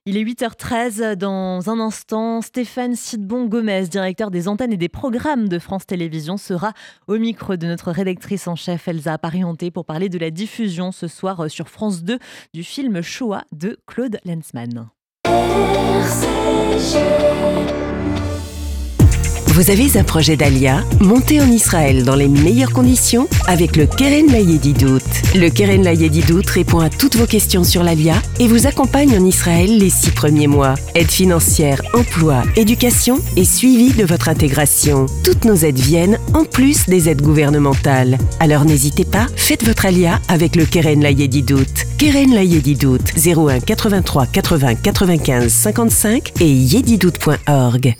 Il 0.05 0.17
est 0.17 0.23
8h13 0.23 1.15
dans 1.15 1.69
un 1.69 1.79
instant. 1.79 2.41
Stéphane 2.41 2.95
Sidbon 2.95 3.45
Gomez, 3.45 3.83
directeur 3.83 4.31
des 4.31 4.47
antennes 4.47 4.73
et 4.73 4.77
des 4.77 4.89
programmes 4.89 5.47
de 5.47 5.59
France 5.59 5.85
Télévisions, 5.85 6.37
sera 6.37 6.73
au 7.07 7.17
micro 7.17 7.57
de 7.57 7.67
notre 7.67 7.91
rédactrice 7.91 8.47
en 8.47 8.55
chef 8.55 8.87
Elsa 8.87 9.17
Parienté 9.17 9.69
pour 9.69 9.85
parler 9.85 10.09
de 10.09 10.17
la 10.17 10.31
diffusion 10.31 10.91
ce 10.91 11.07
soir 11.07 11.51
sur 11.51 11.69
France 11.69 12.03
2 12.03 12.17
du 12.53 12.63
film 12.63 13.01
Shoah 13.01 13.43
de 13.51 13.77
Claude 13.85 14.19
Lensman. 14.25 14.89
Vous 19.59 19.71
avez 19.71 19.97
un 19.97 20.05
projet 20.05 20.37
d'Alia 20.37 20.85
Montez 21.01 21.41
en 21.41 21.51
Israël 21.51 22.05
dans 22.05 22.15
les 22.15 22.29
meilleures 22.29 22.71
conditions 22.71 23.27
avec 23.45 23.75
le 23.75 23.87
Keren 23.87 24.31
Layedi 24.31 24.71
Dout. 24.71 25.03
Le 25.35 25.49
Keren 25.49 25.83
Layedi 25.83 26.21
Dout 26.21 26.49
répond 26.49 26.79
à 26.79 26.89
toutes 26.89 27.17
vos 27.17 27.25
questions 27.25 27.65
sur 27.65 27.83
l'Alia 27.83 28.13
et 28.39 28.47
vous 28.47 28.67
accompagne 28.67 29.17
en 29.17 29.25
Israël 29.25 29.77
les 29.77 29.89
six 29.89 30.11
premiers 30.11 30.47
mois. 30.47 30.75
Aide 30.95 31.11
financière, 31.11 31.81
emploi, 31.93 32.43
éducation 32.55 33.19
et 33.35 33.43
suivi 33.43 33.91
de 33.91 34.05
votre 34.05 34.29
intégration. 34.29 35.07
Toutes 35.25 35.43
nos 35.43 35.55
aides 35.55 35.77
viennent 35.77 36.19
en 36.33 36.45
plus 36.45 36.85
des 36.85 37.09
aides 37.09 37.21
gouvernementales. 37.21 38.17
Alors 38.39 38.63
n'hésitez 38.63 39.03
pas, 39.03 39.27
faites 39.35 39.65
votre 39.65 39.85
Alia 39.85 40.21
avec 40.29 40.55
le 40.55 40.63
Keren 40.63 41.01
Layedi 41.01 41.43
Dout. 41.43 41.85
Keren 41.97 42.33
Layedi 42.33 42.75
Dout 42.75 43.03
01 43.17 43.59
83 43.59 44.25
80 44.27 44.75
95 44.75 45.51
55 45.51 46.31
et 46.39 46.49
yedidout.org. 46.49 47.97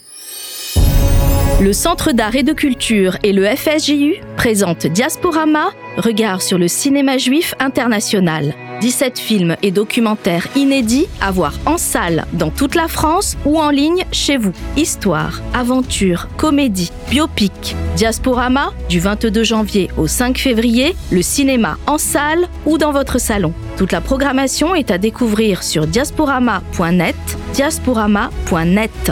Le 1.62 1.74
Centre 1.74 2.14
d'art 2.14 2.38
et 2.38 2.44
de 2.44 2.54
culture 2.54 3.18
et 3.22 3.34
le 3.34 3.46
FSJU 3.46 4.16
présentent 4.38 4.88
Diasporama, 4.88 5.72
regard 5.98 6.42
sur 6.42 6.58
le 6.58 6.70
cinéma 6.70 7.18
juif 7.18 7.54
international. 7.60 8.54
17 8.80 9.20
films 9.20 9.58
et 9.62 9.72
documentaires 9.72 10.48
inédits 10.56 11.08
à 11.20 11.32
voir 11.32 11.54
en 11.66 11.78
salle 11.78 12.26
dans 12.32 12.50
toute 12.50 12.76
la 12.76 12.88
France 12.88 13.36
ou 13.44 13.60
en 13.60 13.72
ligne 13.72 14.06
chez 14.14 14.38
vous. 14.38 14.54
Histoire, 14.78 15.42
aventure, 15.54 16.30
comédie, 16.38 16.94
biopic. 17.10 17.76
Diasporama, 17.98 18.72
du 18.88 19.02
22 19.02 19.44
janvier 19.44 19.90
au 19.98 20.08
5 20.08 20.38
février, 20.38 20.96
le 21.12 21.22
cinéma 21.22 21.78
en 21.88 21.98
salle 21.98 22.48
ou 22.66 22.78
dans 22.78 22.94
votre 22.94 23.20
salon. 23.20 23.54
Toute 23.76 23.92
la 23.92 24.00
programmation 24.00 24.76
est 24.76 24.92
à 24.92 24.98
découvrir 24.98 25.62
sur 25.64 25.88
diasporama.net, 25.88 27.18
diasporama.net. 27.54 29.12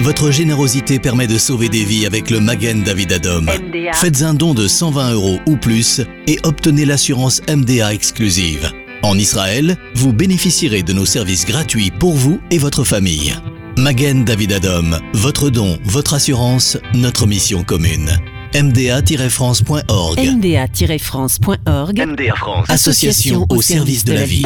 votre 0.00 0.30
générosité 0.30 0.98
permet 0.98 1.26
de 1.26 1.38
sauver 1.38 1.68
des 1.68 1.84
vies 1.84 2.06
avec 2.06 2.30
le 2.30 2.40
Magen 2.40 2.82
David 2.82 3.12
Adom. 3.12 3.46
Faites 3.94 4.22
un 4.22 4.34
don 4.34 4.54
de 4.54 4.66
120 4.66 5.12
euros 5.12 5.38
ou 5.46 5.56
plus 5.56 6.00
et 6.26 6.38
obtenez 6.42 6.84
l'assurance 6.84 7.40
MDA 7.48 7.92
exclusive. 7.92 8.72
En 9.02 9.18
Israël, 9.18 9.76
vous 9.94 10.12
bénéficierez 10.12 10.82
de 10.82 10.92
nos 10.92 11.06
services 11.06 11.44
gratuits 11.44 11.90
pour 11.90 12.14
vous 12.14 12.40
et 12.50 12.58
votre 12.58 12.84
famille. 12.84 13.34
Magen 13.78 14.24
David 14.24 14.52
Adom, 14.52 14.98
votre 15.14 15.50
don, 15.50 15.78
votre 15.84 16.14
assurance, 16.14 16.78
notre 16.94 17.26
mission 17.26 17.64
commune. 17.64 18.10
MDA-France.org 18.54 20.20
MDA-France.org 20.20 22.06
MDA 22.06 22.36
France. 22.36 22.66
Association 22.68 23.46
au 23.48 23.62
service 23.62 24.04
de 24.04 24.12
la 24.12 24.24
vie. 24.24 24.44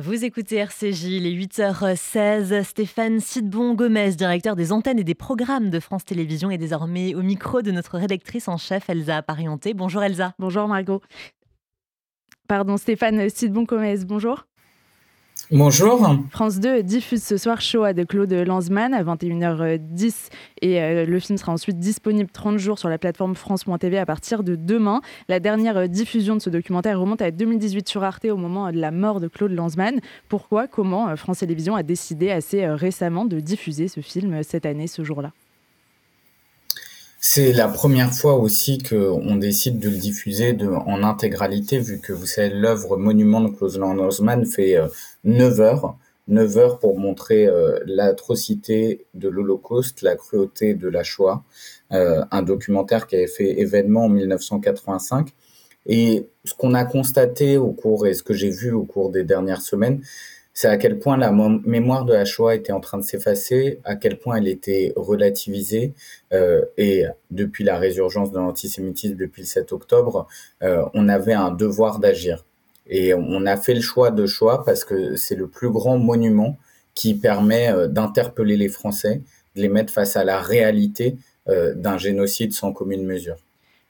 Vous 0.00 0.24
écoutez 0.24 0.58
RCJ, 0.58 1.06
les 1.06 1.34
8h16. 1.34 2.62
Stéphane 2.62 3.18
Sidbon-Gomez, 3.18 4.10
directeur 4.10 4.54
des 4.54 4.70
antennes 4.70 5.00
et 5.00 5.04
des 5.04 5.16
programmes 5.16 5.70
de 5.70 5.80
France 5.80 6.04
Télévisions, 6.04 6.52
est 6.52 6.58
désormais 6.58 7.16
au 7.16 7.22
micro 7.22 7.62
de 7.62 7.72
notre 7.72 7.98
rédactrice 7.98 8.46
en 8.46 8.58
chef, 8.58 8.88
Elsa 8.88 9.22
Parienté. 9.22 9.74
Bonjour 9.74 10.04
Elsa. 10.04 10.34
Bonjour 10.38 10.68
Margot. 10.68 11.00
Pardon, 12.46 12.76
Stéphane 12.76 13.28
Sidbon-Gomez, 13.28 14.04
bonjour. 14.04 14.46
Bonjour. 15.50 16.14
France 16.30 16.60
2 16.60 16.82
diffuse 16.82 17.22
ce 17.22 17.38
soir 17.38 17.62
Shoah 17.62 17.94
de 17.94 18.04
Claude 18.04 18.30
Lanzmann 18.30 18.92
à 18.92 19.02
21h10 19.02 20.28
et 20.60 20.82
euh, 20.82 21.06
le 21.06 21.20
film 21.20 21.38
sera 21.38 21.52
ensuite 21.52 21.78
disponible 21.78 22.28
30 22.30 22.58
jours 22.58 22.78
sur 22.78 22.90
la 22.90 22.98
plateforme 22.98 23.34
France.tv 23.34 23.96
à 23.96 24.04
partir 24.04 24.42
de 24.42 24.56
demain. 24.56 25.00
La 25.26 25.40
dernière 25.40 25.78
euh, 25.78 25.86
diffusion 25.86 26.36
de 26.36 26.42
ce 26.42 26.50
documentaire 26.50 27.00
remonte 27.00 27.22
à 27.22 27.30
2018 27.30 27.88
sur 27.88 28.04
Arte 28.04 28.26
au 28.26 28.36
moment 28.36 28.70
de 28.70 28.78
la 28.78 28.90
mort 28.90 29.20
de 29.20 29.28
Claude 29.28 29.52
Lanzmann. 29.52 30.00
Pourquoi 30.28 30.68
Comment 30.68 31.08
euh, 31.08 31.16
France 31.16 31.38
Télévisions 31.38 31.76
a 31.76 31.82
décidé 31.82 32.30
assez 32.30 32.66
récemment 32.66 33.24
de 33.24 33.40
diffuser 33.40 33.88
ce 33.88 34.00
film 34.00 34.42
cette 34.42 34.66
année, 34.66 34.86
ce 34.86 35.02
jour-là? 35.02 35.32
C'est 37.18 37.52
la 37.52 37.68
première 37.68 38.12
fois 38.12 38.34
aussi 38.34 38.78
qu'on 38.78 39.36
décide 39.36 39.78
de 39.78 39.88
le 39.88 39.96
diffuser 39.96 40.52
de, 40.52 40.68
en 40.68 41.02
intégralité, 41.02 41.78
vu 41.80 42.00
que 42.00 42.12
vous 42.12 42.26
savez, 42.26 42.50
l'œuvre 42.50 42.96
Monument 42.96 43.40
de 43.40 43.48
Klaus 43.48 43.76
Lanzmann 43.76 44.46
fait 44.46 44.76
9 45.24 45.60
heures. 45.60 45.96
9 46.28 46.58
heures 46.58 46.78
pour 46.78 46.98
montrer 46.98 47.46
euh, 47.46 47.80
l'atrocité 47.86 49.06
de 49.14 49.28
l'Holocauste, 49.28 50.02
la 50.02 50.14
cruauté 50.14 50.74
de 50.74 50.88
la 50.88 51.02
Shoah, 51.02 51.42
euh, 51.92 52.22
un 52.30 52.42
documentaire 52.42 53.06
qui 53.06 53.16
avait 53.16 53.26
fait 53.26 53.60
événement 53.60 54.04
en 54.04 54.08
1985. 54.10 55.28
Et 55.86 56.28
ce 56.44 56.54
qu'on 56.54 56.74
a 56.74 56.84
constaté 56.84 57.56
au 57.56 57.72
cours, 57.72 58.06
et 58.06 58.14
ce 58.14 58.22
que 58.22 58.34
j'ai 58.34 58.50
vu 58.50 58.72
au 58.72 58.84
cours 58.84 59.10
des 59.10 59.24
dernières 59.24 59.62
semaines, 59.62 60.02
c'est 60.60 60.66
à 60.66 60.76
quel 60.76 60.98
point 60.98 61.16
la 61.16 61.30
mémoire 61.30 62.04
de 62.04 62.12
la 62.12 62.24
Shoah 62.24 62.56
était 62.56 62.72
en 62.72 62.80
train 62.80 62.98
de 62.98 63.04
s'effacer, 63.04 63.78
à 63.84 63.94
quel 63.94 64.18
point 64.18 64.38
elle 64.38 64.48
était 64.48 64.92
relativisée, 64.96 65.94
euh, 66.32 66.64
et 66.76 67.04
depuis 67.30 67.62
la 67.62 67.78
résurgence 67.78 68.32
de 68.32 68.38
l'antisémitisme 68.38 69.14
depuis 69.14 69.42
le 69.42 69.46
7 69.46 69.72
octobre, 69.72 70.26
euh, 70.64 70.84
on 70.94 71.08
avait 71.08 71.32
un 71.32 71.52
devoir 71.52 72.00
d'agir. 72.00 72.44
Et 72.88 73.14
on 73.14 73.46
a 73.46 73.56
fait 73.56 73.74
le 73.74 73.80
choix 73.80 74.10
de 74.10 74.26
Shoah 74.26 74.64
parce 74.64 74.84
que 74.84 75.14
c'est 75.14 75.36
le 75.36 75.46
plus 75.46 75.70
grand 75.70 75.96
monument 75.96 76.56
qui 76.92 77.14
permet 77.14 77.70
euh, 77.70 77.86
d'interpeller 77.86 78.56
les 78.56 78.68
Français, 78.68 79.22
de 79.54 79.62
les 79.62 79.68
mettre 79.68 79.92
face 79.92 80.16
à 80.16 80.24
la 80.24 80.40
réalité 80.40 81.18
d'un 81.46 81.96
génocide 81.96 82.52
sans 82.52 82.74
commune 82.74 83.06
mesure. 83.06 83.38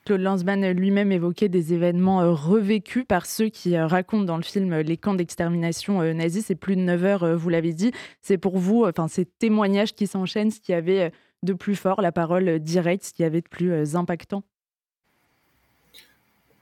Claude 0.09 0.21
Lanzmann 0.21 0.71
lui-même 0.71 1.11
évoquait 1.11 1.49
des 1.49 1.71
événements 1.71 2.23
euh, 2.23 2.31
revécus 2.31 3.05
par 3.07 3.27
ceux 3.27 3.49
qui 3.49 3.75
euh, 3.75 3.85
racontent 3.85 4.23
dans 4.23 4.37
le 4.37 4.43
film 4.43 4.79
les 4.79 4.97
camps 4.97 5.13
d'extermination 5.13 6.01
euh, 6.01 6.13
nazis. 6.13 6.45
C'est 6.47 6.55
plus 6.55 6.75
de 6.75 6.81
9 6.81 7.05
heures, 7.05 7.37
vous 7.37 7.49
l'avez 7.49 7.73
dit. 7.73 7.91
C'est 8.19 8.39
pour 8.39 8.57
vous, 8.57 8.85
enfin, 8.85 9.07
ces 9.07 9.25
témoignages 9.25 9.93
qui 9.93 10.07
s'enchaînent, 10.07 10.49
ce 10.49 10.59
qui 10.59 10.73
avait 10.73 11.11
de 11.43 11.53
plus 11.53 11.75
fort, 11.75 12.01
la 12.01 12.11
parole 12.11 12.57
directe, 12.57 13.03
ce 13.03 13.13
qui 13.13 13.23
avait 13.23 13.41
de 13.41 13.47
plus 13.47 13.95
impactant? 13.95 14.41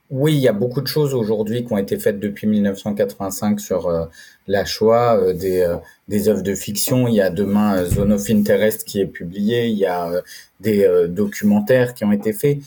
Oui, 0.10 0.34
il 0.34 0.42
y 0.42 0.50
a 0.50 0.54
beaucoup 0.54 0.82
de 0.82 0.88
choses 0.88 1.14
aujourd'hui 1.14 1.64
qui 1.64 1.72
ont 1.72 1.78
été 1.78 1.98
faites 1.98 2.20
depuis 2.20 2.48
1985 2.48 3.62
sur 3.62 4.10
la 4.48 4.66
Shoah, 4.66 5.34
des, 5.34 5.74
des 6.10 6.28
œuvres 6.28 6.44
de 6.44 6.54
fiction. 6.54 7.08
Il 7.08 7.16
y 7.16 7.22
a 7.22 7.30
demain 7.30 7.86
Zone 7.86 8.12
of 8.12 8.30
Interest 8.30 8.84
qui 8.84 9.00
est 9.00 9.08
publié, 9.08 9.68
il 9.68 9.78
y 9.78 9.86
a 9.86 10.22
des 10.60 11.08
documentaires 11.08 11.94
qui 11.94 12.04
ont 12.04 12.12
été 12.12 12.34
faits 12.34 12.60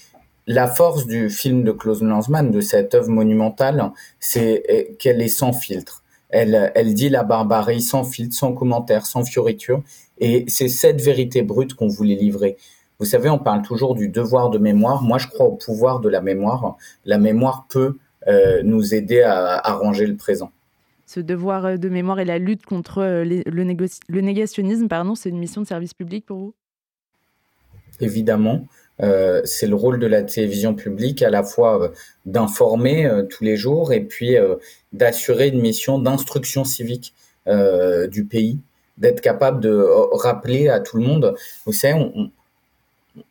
la 0.53 0.67
force 0.67 1.07
du 1.07 1.31
film 1.31 1.63
de 1.63 1.71
Klaus 1.71 2.03
Lanzmann, 2.03 2.51
de 2.51 2.61
cette 2.61 2.97
œuvre 2.97 3.09
monumentale, 3.09 3.93
c'est 4.19 4.97
qu'elle 4.99 5.23
est 5.23 5.29
sans 5.29 5.53
filtre. 5.53 6.03
Elle, 6.29 6.73
elle 6.75 6.93
dit 6.93 7.09
la 7.09 7.23
barbarie 7.23 7.81
sans 7.81 8.03
filtre, 8.03 8.35
sans 8.35 8.53
commentaire, 8.53 9.07
sans 9.07 9.23
fioriture. 9.23 9.81
Et 10.19 10.45
c'est 10.49 10.67
cette 10.67 11.01
vérité 11.01 11.43
brute 11.43 11.75
qu'on 11.75 11.87
voulait 11.87 12.17
livrer. 12.17 12.57
Vous 12.99 13.05
savez, 13.07 13.31
on 13.31 13.39
parle 13.39 13.63
toujours 13.63 13.95
du 13.95 14.09
devoir 14.09 14.51
de 14.51 14.59
mémoire. 14.59 15.03
Moi, 15.03 15.19
je 15.19 15.29
crois 15.29 15.47
au 15.47 15.53
pouvoir 15.53 16.01
de 16.01 16.09
la 16.09 16.21
mémoire. 16.21 16.77
La 17.05 17.19
mémoire 17.19 17.67
peut 17.69 17.97
euh, 18.27 18.61
nous 18.65 18.93
aider 18.93 19.23
à 19.23 19.57
arranger 19.57 20.07
le 20.07 20.17
présent. 20.17 20.51
Ce 21.07 21.21
devoir 21.21 21.79
de 21.79 21.89
mémoire 21.89 22.19
et 22.19 22.25
la 22.25 22.39
lutte 22.39 22.67
contre 22.67 22.99
euh, 22.99 23.25
le, 23.25 23.43
le, 23.47 24.21
négationnisme, 24.21 24.89
pardon, 24.89 25.15
c'est 25.15 25.29
une 25.29 25.39
mission 25.39 25.61
de 25.61 25.67
service 25.67 25.95
public 25.95 26.27
pour 26.27 26.39
vous? 26.39 26.55
Évidemment. 28.01 28.67
Euh, 29.03 29.41
c'est 29.45 29.67
le 29.67 29.75
rôle 29.75 29.99
de 29.99 30.07
la 30.07 30.23
télévision 30.23 30.75
publique 30.75 31.23
à 31.23 31.31
la 31.31 31.43
fois 31.43 31.83
euh, 31.83 31.89
d'informer 32.27 33.07
euh, 33.07 33.23
tous 33.23 33.45
les 33.45 33.57
jours 33.57 33.93
et 33.93 34.01
puis 34.01 34.37
d'assurer 34.93 35.49
une 35.49 35.61
mission 35.61 35.99
d'instruction 35.99 36.65
civique 36.65 37.15
du 38.11 38.25
pays, 38.25 38.59
d'être 38.99 39.21
capable 39.21 39.61
de 39.61 39.85
rappeler 40.13 40.69
à 40.69 40.79
tout 40.79 40.99
le 40.99 41.03
monde. 41.03 41.35
Vous 41.67 41.73
savez, 41.73 42.13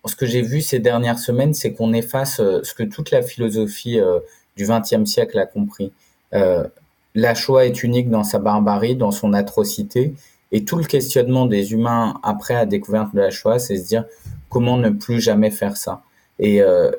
ce 0.05 0.15
que 0.15 0.25
j'ai 0.25 0.41
vu 0.41 0.62
ces 0.62 0.79
dernières 0.79 1.19
semaines, 1.19 1.53
c'est 1.53 1.71
qu'on 1.71 1.93
efface 1.93 2.38
ce 2.38 2.73
que 2.73 2.84
toute 2.84 3.12
la 3.12 3.21
philosophie 3.21 3.97
du 4.58 4.67
XXe 4.67 5.05
siècle 5.05 5.39
a 5.39 5.45
compris. 5.45 5.93
la 6.34 7.36
Shoah 7.36 7.65
est 7.65 7.82
unique 7.84 8.10
dans 8.10 8.25
sa 8.25 8.39
barbarie, 8.39 8.95
dans 8.95 9.12
son 9.12 9.32
atrocité, 9.32 10.13
et 10.52 10.66
tout 10.66 10.78
le 10.78 10.84
questionnement 10.84 11.46
des 11.46 11.74
humains 11.74 12.20
après 12.24 12.54
la 12.54 12.66
découverte 12.66 13.14
de 13.14 13.20
la 13.20 13.30
Shoah, 13.30 13.60
c'est 13.60 13.78
se 13.78 13.88
dire 13.88 14.06
comment 14.50 14.78
ne 14.78 14.90
plus 14.90 15.22
jamais 15.22 15.52
faire 15.52 15.78
ça. 15.78 16.02
Et, 16.40 16.62
euh, 16.62 16.92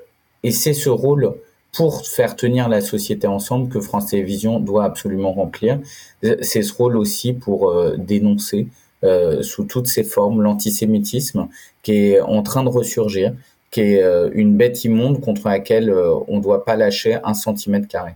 c'est 0.50 0.72
ce 0.72 0.88
rôle 0.88 1.34
pour 1.72 2.06
faire 2.06 2.34
tenir 2.34 2.68
la 2.68 2.80
société 2.80 3.26
ensemble 3.26 3.68
que 3.68 3.80
France 3.80 4.06
Télévisions 4.06 4.58
doit 4.58 4.84
absolument 4.84 5.32
remplir. 5.32 5.78
C'est 6.22 6.62
ce 6.62 6.72
rôle 6.72 6.96
aussi 6.96 7.32
pour 7.32 7.70
euh, 7.70 7.96
dénoncer 7.98 8.68
euh, 9.04 9.42
sous 9.42 9.64
toutes 9.64 9.86
ses 9.86 10.04
formes 10.04 10.42
l'antisémitisme 10.42 11.48
qui 11.82 11.92
est 11.92 12.20
en 12.20 12.42
train 12.42 12.64
de 12.64 12.68
ressurgir, 12.68 13.34
qui 13.70 13.80
est 13.82 14.02
une 14.32 14.56
bête 14.56 14.84
immonde 14.84 15.20
contre 15.20 15.48
laquelle 15.48 15.94
on 16.26 16.38
ne 16.38 16.42
doit 16.42 16.64
pas 16.64 16.76
lâcher 16.76 17.18
un 17.22 17.34
centimètre 17.34 17.86
carré 17.86 18.14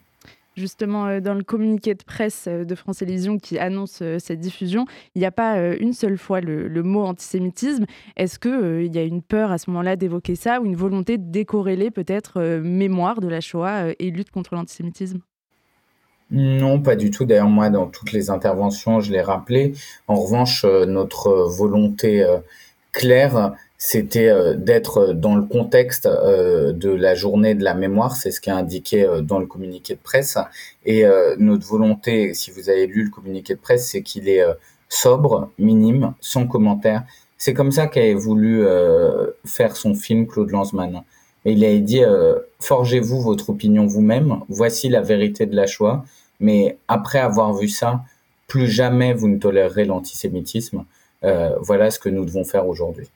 justement 0.57 1.07
euh, 1.07 1.21
dans 1.21 1.35
le 1.35 1.43
communiqué 1.43 1.95
de 1.95 2.03
presse 2.03 2.47
euh, 2.49 2.65
de 2.65 2.75
France 2.75 2.99
Télévisions 2.99 3.39
qui 3.39 3.59
annonce 3.59 4.01
euh, 4.03 4.19
cette 4.19 4.41
diffusion, 4.41 4.87
il 5.15 5.21
n'y 5.21 5.27
a 5.27 5.31
pas 5.31 5.59
une 5.75 5.93
seule 5.93 6.19
fois 6.19 6.41
le, 6.41 6.83
mot 6.83 7.05
antisémitisme. 7.05 7.87
Est-ce 8.17 8.39
qu'il 8.39 8.85
il 8.85 8.95
y 8.95 8.99
a 8.99 9.03
une 9.03 9.23
peur 9.23 9.51
à 9.51 9.59
ce 9.59 9.71
moment-là 9.71 9.97
d'évoquer 9.97 10.35
ça 10.35 10.61
ou 10.61 10.67
une 10.67 10.77
volonté 10.77 11.19
de 11.19 11.31
décorréler 11.31 11.91
peut-être 11.91 12.41
mémoire 12.63 13.21
de 13.21 13.29
la 13.29 13.41
Shoah 13.41 13.93
et 13.99 14.11
lutte 14.11 14.31
contre 14.31 14.55
l'antisémitisme? 14.55 15.21
Non, 16.31 16.81
pas 16.81 16.97
du 16.97 17.11
tout. 17.11 17.25
D'ailleurs, 17.25 17.49
moi, 17.49 17.71
dans 17.71 17.87
toutes 17.87 18.13
les 18.13 18.31
interventions, 18.31 19.01
je 19.01 19.13
l'ai 19.13 19.23
rappelé. 19.23 19.73
En 20.09 20.17
revanche, 20.17 20.65
notre 20.65 21.49
volonté 21.49 22.25
claire, 22.93 23.53
c'était 23.87 24.31
euh, 24.31 24.55
d'être 24.55 25.13
dans 25.13 25.37
le 25.37 25.43
contexte 25.43 26.07
de 26.09 26.91
la 26.91 27.15
journée 27.15 27.55
de 27.55 27.63
la 27.63 27.75
mémoire. 27.75 28.17
C'est 28.17 28.31
ce 28.31 28.41
qui 28.41 28.49
est 28.49 28.55
indiqué 28.55 29.07
dans 29.23 29.39
le 29.39 29.45
communiqué 29.45 29.93
de 29.95 30.01
presse. 30.03 30.39
Et 30.87 31.05
notre 31.39 31.67
volonté, 31.67 32.33
si 32.33 32.51
vous 32.51 32.71
avez 32.71 32.87
lu 32.87 33.05
le 33.05 33.11
communiqué 33.11 33.55
de 33.55 33.61
presse, 33.61 33.91
c'est 33.91 34.03
qu'il 34.03 34.29
est 34.31 34.43
sobre, 34.89 35.51
minime, 35.59 36.15
sans 36.21 36.47
commentaire. 36.47 37.03
C'est 37.37 37.53
comme 37.53 37.73
ça 37.73 37.87
qu'avait 37.87 38.15
voulu 38.15 38.65
faire 39.45 39.77
son 39.77 39.95
film 39.95 40.27
Claude 40.27 40.51
Lanzmann. 40.51 41.03
Et 41.45 41.53
il 41.53 41.63
a 41.65 41.77
dit 41.79 42.03
forgez-vous 42.61 43.21
votre 43.21 43.51
opinion 43.51 43.87
vous-même. 43.87 44.41
Voici 44.49 44.89
la 44.89 45.03
vérité 45.03 45.45
de 45.45 45.55
la 45.55 45.67
Shoah. 45.67 46.05
Mais 46.41 46.79
après 46.89 47.19
avoir 47.19 47.53
vu 47.53 47.69
ça, 47.69 48.03
plus 48.49 48.69
jamais 48.69 49.13
vous 49.13 49.29
ne 49.29 49.39
tolérerez 49.39 49.85
l'antisémitisme. 49.85 50.85
Euh, 51.25 51.51
voilà 51.61 51.91
ce 51.91 51.99
que 51.99 52.09
nous 52.09 52.25
devons 52.25 52.45
faire 52.45 52.67
aujourd'hui. 52.69 53.09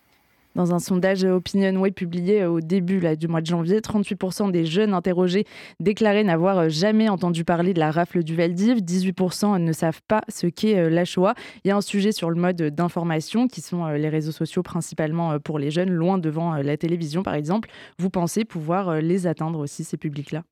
Dans 0.55 0.75
un 0.75 0.79
sondage 0.79 1.25
OpinionWay 1.25 1.91
publié 1.91 2.45
au 2.45 2.61
début 2.61 3.01
du 3.17 3.29
mois 3.29 3.41
de 3.41 3.47
janvier, 3.47 3.81
38% 3.81 4.51
des 4.51 4.65
jeunes 4.65 4.95
interrogés 4.95 5.45
déclaraient 5.79 6.25
n'avoir 6.25 6.69
jamais 6.69 7.09
entendu 7.09 7.45
parler 7.45 7.75
de 7.75 7.79
la 7.79 7.91
rafle 7.91 8.25
du 8.25 8.35
Valdiv. 8.35 8.79
18% 8.79 9.61
ne 9.61 9.73
savent 9.73 10.03
pas 10.09 10.23
ce 10.29 10.47
qu'est 10.47 10.79
euh, 10.79 10.91
la 10.91 11.05
Shoah. 11.05 11.35
Il 11.65 11.69
y 11.69 11.71
a 11.71 11.77
un 11.77 11.81
sujet 11.81 12.13
sur 12.13 12.31
le 12.31 12.37
mode 12.37 12.61
d'information 12.61 13.47
qui 13.47 13.61
sont 13.61 13.85
euh, 13.85 13.97
les 13.97 14.09
réseaux 14.09 14.33
sociaux 14.33 14.63
principalement 14.63 15.39
pour 15.39 15.59
les 15.59 15.71
jeunes, 15.71 15.91
loin 15.91 16.19
devant 16.19 16.55
la 16.57 16.77
télévision 16.77 17.23
par 17.23 17.35
exemple. 17.35 17.69
Vous 17.99 18.11
pensez 18.11 18.45
pouvoir 18.45 19.01
les 19.01 19.27
atteindre 19.27 19.59
aussi, 19.59 19.85
ces 19.85 19.97
publics-là? 19.97 20.43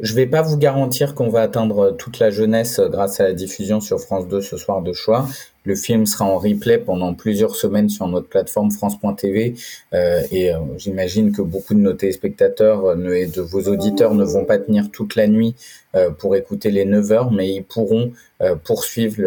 Je 0.00 0.10
ne 0.10 0.16
vais 0.16 0.26
pas 0.26 0.42
vous 0.42 0.56
garantir 0.56 1.14
qu'on 1.14 1.28
va 1.28 1.42
atteindre 1.42 1.92
toute 1.96 2.18
la 2.18 2.30
jeunesse 2.30 2.80
grâce 2.80 3.20
à 3.20 3.24
la 3.24 3.32
diffusion 3.32 3.80
sur 3.80 4.00
France 4.00 4.26
2 4.26 4.40
ce 4.40 4.56
soir 4.56 4.82
de 4.82 4.92
choix. 4.92 5.28
Le 5.64 5.76
film 5.76 6.04
sera 6.04 6.24
en 6.24 6.36
replay 6.36 6.78
pendant 6.78 7.14
plusieurs 7.14 7.54
semaines 7.54 7.88
sur 7.88 8.06
notre 8.08 8.28
plateforme 8.28 8.70
France.tv 8.70 9.54
euh, 9.94 10.22
et 10.30 10.52
euh, 10.52 10.58
j'imagine 10.76 11.32
que 11.32 11.42
beaucoup 11.42 11.74
de 11.74 11.78
nos 11.78 11.92
téléspectateurs 11.92 12.84
euh, 12.84 13.14
et 13.14 13.26
de 13.26 13.40
vos 13.40 13.62
auditeurs 13.62 14.14
ne 14.14 14.24
vont 14.24 14.44
pas 14.44 14.58
tenir 14.58 14.90
toute 14.90 15.14
la 15.14 15.28
nuit 15.28 15.54
euh, 15.94 16.10
pour 16.10 16.34
écouter 16.34 16.70
les 16.70 16.84
9 16.84 17.12
heures, 17.12 17.30
mais 17.30 17.54
ils 17.54 17.64
pourront 17.64 18.12
euh, 18.42 18.56
poursuivre 18.56 19.22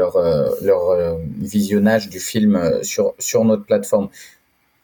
leur, 0.62 1.18
visionnage 1.40 2.10
du 2.10 2.20
film 2.20 2.84
sur, 2.84 3.16
sur 3.20 3.46
notre 3.46 3.66
plateforme. 3.66 4.10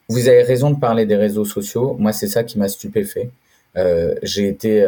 Vous 0.08 0.28
avez 0.28 0.42
raison 0.42 0.70
de 0.70 0.80
parler 0.80 1.04
des 1.04 1.16
réseaux 1.16 1.44
sociaux. 1.44 1.94
Moi, 1.98 2.12
c'est 2.12 2.26
ça 2.26 2.42
qui 2.42 2.58
m'a 2.58 2.68
stupéfait. 2.68 3.30
J'ai 4.22 4.48
été 4.48 4.84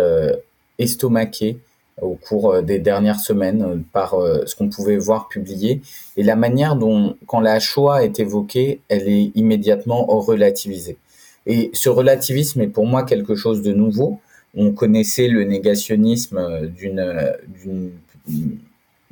estomaqué 0.78 1.58
au 2.00 2.14
cours 2.14 2.52
euh, 2.52 2.62
des 2.62 2.78
dernières 2.78 3.20
semaines 3.20 3.62
euh, 3.62 3.76
par 3.92 4.14
euh, 4.14 4.44
ce 4.46 4.54
qu'on 4.54 4.68
pouvait 4.68 4.98
voir 4.98 5.28
publié 5.28 5.80
et 6.16 6.22
la 6.22 6.36
manière 6.36 6.76
dont, 6.76 7.16
quand 7.26 7.40
la 7.40 7.58
Shoah 7.58 8.04
est 8.04 8.20
évoquée, 8.20 8.80
elle 8.88 9.08
est 9.08 9.32
immédiatement 9.34 10.04
relativisée. 10.06 10.98
Et 11.46 11.70
ce 11.74 11.88
relativisme 11.88 12.60
est 12.60 12.68
pour 12.68 12.86
moi 12.86 13.04
quelque 13.04 13.34
chose 13.34 13.62
de 13.62 13.72
nouveau. 13.72 14.20
On 14.54 14.72
connaissait 14.72 15.28
le 15.28 15.44
négationnisme 15.44 16.68
d'une 16.68 17.92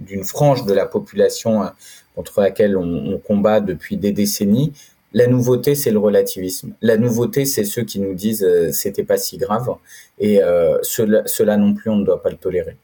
d'une 0.00 0.24
frange 0.24 0.64
de 0.64 0.74
la 0.74 0.86
population 0.86 1.70
contre 2.16 2.40
laquelle 2.40 2.76
on 2.76 3.18
combat 3.18 3.60
depuis 3.60 3.96
des 3.96 4.10
décennies. 4.10 4.72
La 5.14 5.28
nouveauté, 5.28 5.76
c'est 5.76 5.92
le 5.92 5.98
relativisme. 5.98 6.74
La 6.82 6.96
nouveauté, 6.96 7.44
c'est 7.44 7.64
ceux 7.64 7.84
qui 7.84 8.00
nous 8.00 8.14
disent 8.14 8.42
euh, 8.42 8.72
c'était 8.72 9.04
pas 9.04 9.16
si 9.16 9.38
grave. 9.38 9.72
Et 10.18 10.42
euh, 10.42 10.78
cela, 10.82 11.22
cela 11.26 11.56
non 11.56 11.72
plus, 11.72 11.88
on 11.88 11.96
ne 11.96 12.04
doit 12.04 12.20
pas 12.20 12.30
le 12.30 12.36
tolérer. 12.36 12.76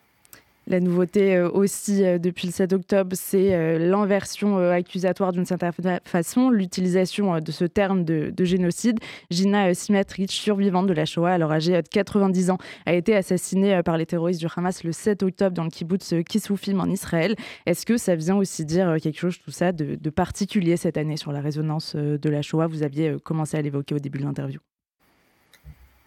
La 0.70 0.78
nouveauté 0.78 1.35
euh, 1.35 1.50
aussi 1.50 2.04
euh, 2.04 2.18
depuis 2.18 2.46
le 2.46 2.52
7 2.52 2.72
octobre, 2.72 3.16
c'est 3.16 3.56
euh, 3.56 3.76
l'inversion 3.76 4.56
accusatoire 4.56 5.33
d'une 5.33 5.44
certaine 5.44 5.72
façon, 6.04 6.48
l'utilisation 6.48 7.40
de 7.40 7.50
ce 7.50 7.64
terme 7.64 8.04
de, 8.04 8.33
génocide. 8.44 9.00
Gina 9.33 9.74
Simatrich, 9.74 10.30
survivante 10.30 10.87
de 10.87 10.92
la 10.92 11.06
Shoah, 11.06 11.33
alors 11.33 11.50
âgée 11.50 11.83
de 11.83 11.88
90 11.88 12.50
ans, 12.50 12.59
a 12.87 12.94
été 12.94 13.16
assassinée 13.16 13.83
par 13.83 13.98
les 13.98 14.06
terroristes 14.06 14.38
du 14.38 14.46
Hamas 14.54 14.85
le 14.85 14.92
7 14.92 15.24
octobre 15.24 15.56
dans 15.56 15.64
le 15.64 15.70
kibbutz 15.70 16.14
Kisufim 16.28 16.78
en 16.78 16.88
Israël. 16.88 17.35
Est-ce 17.66 17.85
que 17.85 17.96
ça 17.96 18.14
vient 18.14 18.37
aussi 18.37 18.64
dire 18.64 18.94
quelque 19.02 19.18
chose, 19.18 19.38
tout 19.44 19.50
ça, 19.50 19.72
de, 19.72 19.96
de 19.96 20.11
particulier 20.11 20.76
cette 20.76 20.96
année 20.96 21.16
sur 21.16 21.33
la 21.33 21.40
résonance 21.40 21.96
de 21.96 22.30
la 22.30 22.42
Shoah? 22.42 22.68
Vous 22.68 22.85
aviez 22.85 23.16
commencé 23.24 23.56
à 23.56 23.62
l'évoquer 23.62 23.96
au 23.96 23.98
début 23.98 24.20
de 24.20 24.24
l'interview 24.24 24.61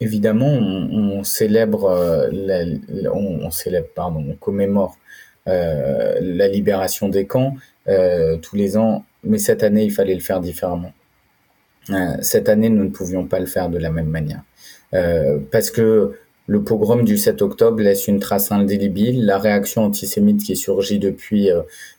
évidemment, 0.03 0.51
on, 0.51 1.23
célèbre, 1.23 1.85
euh, 1.85 2.29
on, 3.13 4.35
commémore 4.39 4.97
euh, 5.47 6.19
la 6.21 6.47
libération 6.47 7.09
des 7.09 7.25
camps 7.25 7.55
euh, 7.87 8.37
tous 8.37 8.55
les 8.55 8.77
ans, 8.77 9.05
mais 9.23 9.37
cette 9.37 9.63
année, 9.63 9.85
il 9.85 9.91
fallait 9.91 10.13
le 10.13 10.21
faire 10.21 10.41
différemment. 10.41 10.93
cette 12.21 12.49
année, 12.49 12.69
nous 12.69 12.83
ne 12.83 12.89
pouvions 12.89 13.25
pas 13.25 13.39
le 13.39 13.45
faire 13.45 13.69
de 13.69 13.77
la 13.77 13.91
même 13.91 14.07
manière, 14.07 14.43
parce 15.51 15.71
que 15.71 16.13
le 16.47 16.61
pogrom 16.61 17.05
du 17.05 17.17
7 17.17 17.41
octobre 17.41 17.81
laisse 17.81 18.07
une 18.09 18.19
trace 18.19 18.51
indélébile. 18.51 19.25
La 19.25 19.37
réaction 19.37 19.83
antisémite 19.83 20.43
qui 20.43 20.57
surgit 20.57 20.99
depuis 20.99 21.49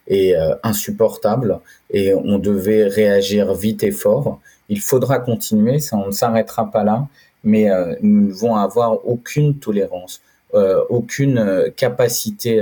est 0.07 0.35
insupportable 0.63 1.61
et 1.91 2.15
on 2.15 2.39
devait 2.39 2.87
réagir 2.87 3.55
vite 3.55 3.83
et 3.85 3.91
fort. 3.91 4.41
Il 4.69 4.81
faudra 4.81 5.19
continuer, 5.19 5.79
ça, 5.79 5.97
on 5.97 6.07
ne 6.07 6.13
s'arrêtera 6.13 6.71
pas 6.71 6.85
là 6.85 7.09
mais 7.45 7.71
euh, 7.71 7.95
nous 8.03 8.29
ne 8.29 8.33
vont 8.33 8.57
avoir 8.57 9.07
aucune 9.07 9.59
tolérance, 9.59 10.21
euh, 10.55 10.83
aucune 10.89 11.39
euh, 11.39 11.71
capacité 11.71 12.61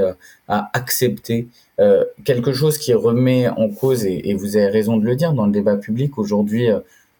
à 0.48 0.70
accepter 0.72 1.46
quelque 2.24 2.52
chose 2.52 2.78
qui 2.78 2.94
remet 2.94 3.48
en 3.48 3.68
cause, 3.68 4.04
et, 4.04 4.34
vous 4.34 4.56
avez 4.56 4.68
raison 4.68 4.98
de 4.98 5.04
le 5.04 5.16
dire 5.16 5.32
dans 5.32 5.46
le 5.46 5.52
débat 5.52 5.76
public 5.76 6.16
aujourd'hui, 6.16 6.68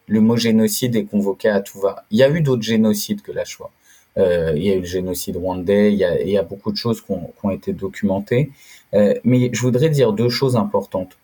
le 0.07 0.21
mot 0.21 0.37
génocide 0.37 0.95
est 0.95 1.03
convoqué 1.03 1.49
à 1.49 1.59
tout 1.59 1.79
va. 1.79 2.05
Il 2.11 2.17
y 2.17 2.23
a 2.23 2.29
eu 2.29 2.39
d'autres 2.39 2.61
génocides 2.61 3.21
que 3.21 3.33
la 3.33 3.43
Shoah. 3.43 3.71
il 4.15 4.63
y 4.63 4.71
a 4.71 4.75
eu 4.75 4.79
le 4.79 4.85
génocide 4.85 5.35
rwandais, 5.35 5.91
il 5.91 5.99
y 5.99 6.05
a, 6.05 6.21
il 6.21 6.29
y 6.29 6.37
a 6.37 6.43
beaucoup 6.43 6.71
de 6.71 6.77
choses 6.77 7.01
qui 7.01 7.11
ont, 7.11 7.49
été 7.49 7.73
documentées. 7.73 8.51
mais 8.93 9.49
je 9.51 9.61
voudrais 9.61 9.89
dire 9.89 10.13
deux 10.13 10.29
choses 10.29 10.55
importantes. 10.55 11.17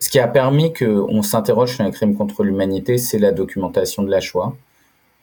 Ce 0.00 0.10
qui 0.10 0.18
a 0.18 0.26
permis 0.26 0.72
qu'on 0.72 1.22
s'interroge 1.22 1.76
sur 1.76 1.84
un 1.84 1.92
crime 1.92 2.16
contre 2.16 2.42
l'humanité, 2.42 2.98
c'est 2.98 3.20
la 3.20 3.30
documentation 3.30 4.02
de 4.02 4.10
la 4.10 4.18
Shoah. 4.18 4.56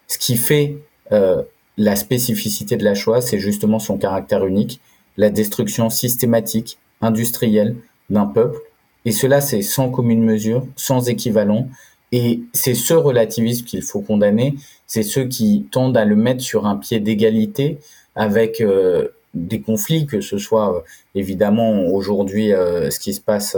Ce 0.09 0.17
qui 0.17 0.35
fait 0.37 0.77
euh, 1.13 1.43
la 1.77 1.95
spécificité 1.95 2.75
de 2.75 2.83
la 2.83 2.95
Shoah, 2.95 3.21
c'est 3.21 3.39
justement 3.39 3.79
son 3.79 3.97
caractère 3.97 4.45
unique, 4.45 4.81
la 5.17 5.29
destruction 5.29 5.89
systématique, 5.89 6.79
industrielle 6.99 7.75
d'un 8.09 8.25
peuple. 8.25 8.59
Et 9.05 9.11
cela, 9.11 9.39
c'est 9.39 9.61
sans 9.61 9.89
commune 9.89 10.23
mesure, 10.23 10.65
sans 10.75 11.09
équivalent. 11.09 11.69
Et 12.11 12.41
c'est 12.53 12.73
ce 12.73 12.95
relativisme 12.95 13.65
qu'il 13.65 13.83
faut 13.83 14.01
condamner. 14.01 14.55
C'est 14.87 15.03
ceux 15.03 15.25
qui 15.25 15.67
tendent 15.71 15.95
à 15.95 16.05
le 16.05 16.15
mettre 16.15 16.41
sur 16.41 16.65
un 16.65 16.75
pied 16.75 16.99
d'égalité 16.99 17.77
avec 18.15 18.61
euh, 18.61 19.09
des 19.35 19.61
conflits, 19.61 20.07
que 20.07 20.21
ce 20.21 20.39
soit 20.39 20.75
euh, 20.75 20.79
évidemment 21.13 21.85
aujourd'hui 21.85 22.49
ce 22.49 22.99
qui 22.99 23.13
se 23.13 23.21
passe 23.21 23.55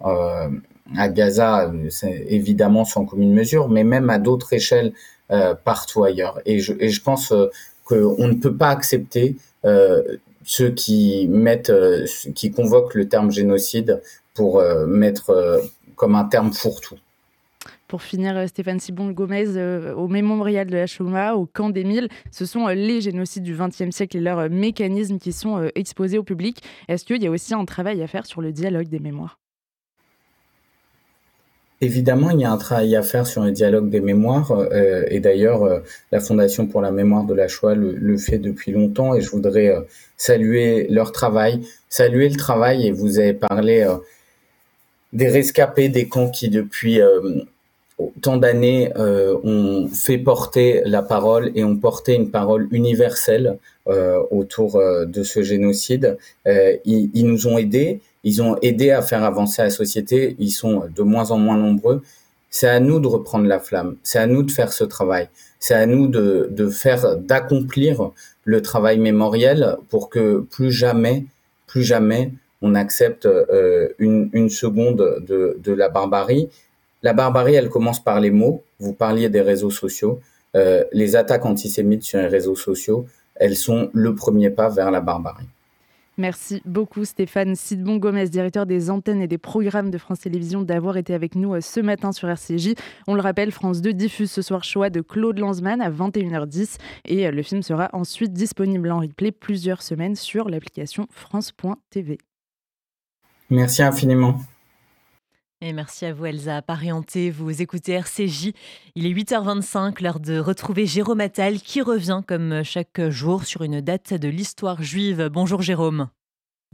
à 0.00 1.08
Gaza, 1.08 1.72
évidemment 2.28 2.84
sans 2.84 3.04
commune 3.04 3.32
mesure, 3.32 3.68
mais 3.68 3.84
même 3.84 4.10
à 4.10 4.18
d'autres 4.18 4.52
échelles 4.52 4.92
partout 5.64 6.04
ailleurs. 6.04 6.40
Et 6.46 6.58
je, 6.58 7.00
pense 7.02 7.32
euh, 7.32 7.46
qu'on 7.84 8.28
ne 8.28 8.34
peut 8.34 8.54
pas 8.54 8.70
accepter 8.70 9.36
euh, 9.64 10.02
ceux 10.44 10.70
qui 10.70 11.26
mettent, 11.28 11.72
qui 12.34 12.50
convoquent 12.50 12.94
le 12.94 13.08
terme 13.08 13.30
génocide 13.30 14.02
pour 14.34 14.62
mettre 14.86 15.62
comme 15.96 16.16
un 16.16 16.24
terme 16.24 16.52
fourre-tout. 16.52 16.96
Pour 17.86 18.02
finir, 18.02 18.48
Stéphane 18.48 18.80
Sibon-Gomez, 18.80 19.92
au 19.96 20.08
mémorial 20.08 20.66
de 20.66 20.76
la 20.76 20.86
Shoah, 20.86 21.36
au 21.36 21.46
camp 21.46 21.70
des 21.70 21.84
Mille, 21.84 22.08
ce 22.30 22.44
sont 22.44 22.66
les 22.66 23.00
génocides 23.00 23.44
du 23.44 23.56
XXe 23.56 23.94
siècle 23.94 24.16
et 24.16 24.20
leurs 24.20 24.50
mécanismes 24.50 25.18
qui 25.18 25.32
sont 25.32 25.70
exposés 25.74 26.18
au 26.18 26.24
public. 26.24 26.62
Est-ce 26.88 27.04
qu'il 27.04 27.22
y 27.22 27.26
a 27.26 27.30
aussi 27.30 27.54
un 27.54 27.64
travail 27.64 28.02
à 28.02 28.06
faire 28.06 28.26
sur 28.26 28.42
le 28.42 28.52
dialogue 28.52 28.88
des 28.88 28.98
mémoires? 29.00 29.38
Évidemment, 31.80 32.30
il 32.30 32.40
y 32.40 32.44
a 32.44 32.52
un 32.52 32.56
travail 32.56 32.94
à 32.94 33.02
faire 33.02 33.26
sur 33.26 33.42
le 33.42 33.50
dialogue 33.50 33.90
des 33.90 34.00
mémoires, 34.00 34.52
euh, 34.52 35.04
et 35.08 35.18
d'ailleurs, 35.18 35.64
euh, 35.64 35.80
la 36.12 36.20
Fondation 36.20 36.66
pour 36.66 36.80
la 36.80 36.92
mémoire 36.92 37.24
de 37.24 37.34
la 37.34 37.48
Shoah 37.48 37.74
le, 37.74 38.16
fait 38.16 38.38
depuis 38.38 38.70
longtemps, 38.70 39.14
et 39.14 39.20
je 39.20 39.28
voudrais 39.30 39.68
euh, 39.68 39.80
saluer 40.16 40.86
leur 40.88 41.10
travail, 41.10 41.66
saluer 41.88 42.28
le 42.28 42.36
travail, 42.36 42.86
et 42.86 42.92
vous 42.92 43.18
avez 43.18 43.34
parlé 43.34 43.86
des 45.12 45.28
rescapés 45.28 45.88
des 45.88 46.08
camps 46.08 46.30
qui, 46.30 46.48
depuis 46.48 47.00
tant 48.22 48.36
d'années, 48.36 48.90
ont 48.96 49.88
fait 49.88 50.18
porter 50.18 50.82
la 50.84 51.02
parole 51.02 51.52
et 51.54 51.64
ont 51.64 51.76
porté 51.76 52.14
une 52.14 52.30
parole 52.30 52.68
universelle 52.70 53.58
autour 54.30 54.80
de 55.06 55.22
ce 55.22 55.42
génocide. 55.42 56.16
Ils, 56.46 57.26
nous 57.26 57.46
ont 57.46 57.58
aidés, 57.58 58.00
ils 58.24 58.42
ont 58.42 58.56
aidé 58.62 58.90
à 58.90 59.02
faire 59.02 59.22
avancer 59.22 59.62
la 59.62 59.70
société. 59.70 60.34
Ils 60.38 60.50
sont 60.50 60.84
de 60.94 61.02
moins 61.02 61.30
en 61.30 61.38
moins 61.38 61.56
nombreux. 61.56 62.02
C'est 62.50 62.68
à 62.68 62.80
nous 62.80 63.00
de 63.00 63.06
reprendre 63.06 63.46
la 63.46 63.60
flamme. 63.60 63.96
C'est 64.02 64.18
à 64.18 64.26
nous 64.26 64.42
de 64.42 64.50
faire 64.50 64.72
ce 64.72 64.84
travail. 64.84 65.28
c'est 65.58 65.74
à 65.74 65.86
nous 65.86 66.08
de, 66.08 66.48
de 66.50 66.68
faire, 66.68 67.16
d'accomplir 67.16 68.10
le 68.44 68.62
travail 68.62 68.98
mémoriel 68.98 69.76
pour 69.88 70.08
que 70.08 70.40
plus 70.50 70.70
jamais, 70.70 71.24
plus 71.66 71.82
jamais, 71.82 72.32
on 72.62 72.74
accepte 72.74 73.26
euh, 73.26 73.88
une, 73.98 74.30
une, 74.32 74.48
seconde 74.48 75.22
de, 75.26 75.58
de, 75.62 75.72
la 75.72 75.88
barbarie. 75.88 76.48
La 77.02 77.12
barbarie, 77.12 77.54
elle 77.54 77.68
commence 77.68 78.02
par 78.02 78.20
les 78.20 78.30
mots. 78.30 78.62
Vous 78.78 78.94
parliez 78.94 79.28
des 79.28 79.42
réseaux 79.42 79.70
sociaux. 79.70 80.20
Euh, 80.56 80.84
les 80.92 81.16
attaques 81.16 81.44
antisémites 81.44 82.04
sur 82.04 82.20
les 82.20 82.28
réseaux 82.28 82.56
sociaux, 82.56 83.06
elles 83.34 83.56
sont 83.56 83.90
le 83.92 84.14
premier 84.14 84.50
pas 84.50 84.68
vers 84.68 84.90
la 84.90 85.00
barbarie. 85.00 85.48
Merci 86.16 86.62
beaucoup 86.64 87.04
Stéphane 87.04 87.56
Sidbon 87.56 87.96
Gomez, 87.96 88.28
directeur 88.28 88.66
des 88.66 88.90
antennes 88.90 89.20
et 89.20 89.26
des 89.26 89.38
programmes 89.38 89.90
de 89.90 89.98
France 89.98 90.20
Télévisions, 90.20 90.62
d'avoir 90.62 90.96
été 90.96 91.12
avec 91.14 91.34
nous 91.34 91.54
euh, 91.54 91.60
ce 91.60 91.80
matin 91.80 92.12
sur 92.12 92.28
RCJ. 92.28 92.74
On 93.06 93.14
le 93.14 93.20
rappelle, 93.20 93.50
France 93.50 93.80
2 93.80 93.92
diffuse 93.92 94.30
ce 94.30 94.42
soir 94.42 94.62
Choix 94.62 94.90
de 94.90 95.00
Claude 95.00 95.38
Lanzmann 95.38 95.80
à 95.80 95.90
21h10 95.90 96.76
et 97.04 97.30
le 97.30 97.42
film 97.42 97.62
sera 97.62 97.88
ensuite 97.92 98.32
disponible 98.32 98.90
en 98.90 99.00
replay 99.00 99.32
plusieurs 99.32 99.82
semaines 99.82 100.14
sur 100.14 100.48
l'application 100.48 101.06
France.tv. 101.10 102.18
Merci 103.50 103.82
infiniment. 103.82 104.40
Merci 105.72 106.04
à 106.04 106.12
vous 106.12 106.26
Elsa 106.26 106.60
Parienté, 106.60 107.30
vous 107.30 107.62
écoutez 107.62 107.92
RCJ. 107.92 108.52
Il 108.96 109.06
est 109.06 109.10
8h25, 109.10 110.02
l'heure 110.02 110.20
de 110.20 110.38
retrouver 110.38 110.84
Jérôme 110.84 111.20
Attal 111.20 111.58
qui 111.60 111.80
revient 111.80 112.20
comme 112.26 112.62
chaque 112.64 113.08
jour 113.08 113.44
sur 113.44 113.62
une 113.62 113.80
date 113.80 114.12
de 114.12 114.28
l'histoire 114.28 114.82
juive. 114.82 115.30
Bonjour 115.32 115.62
Jérôme. 115.62 116.08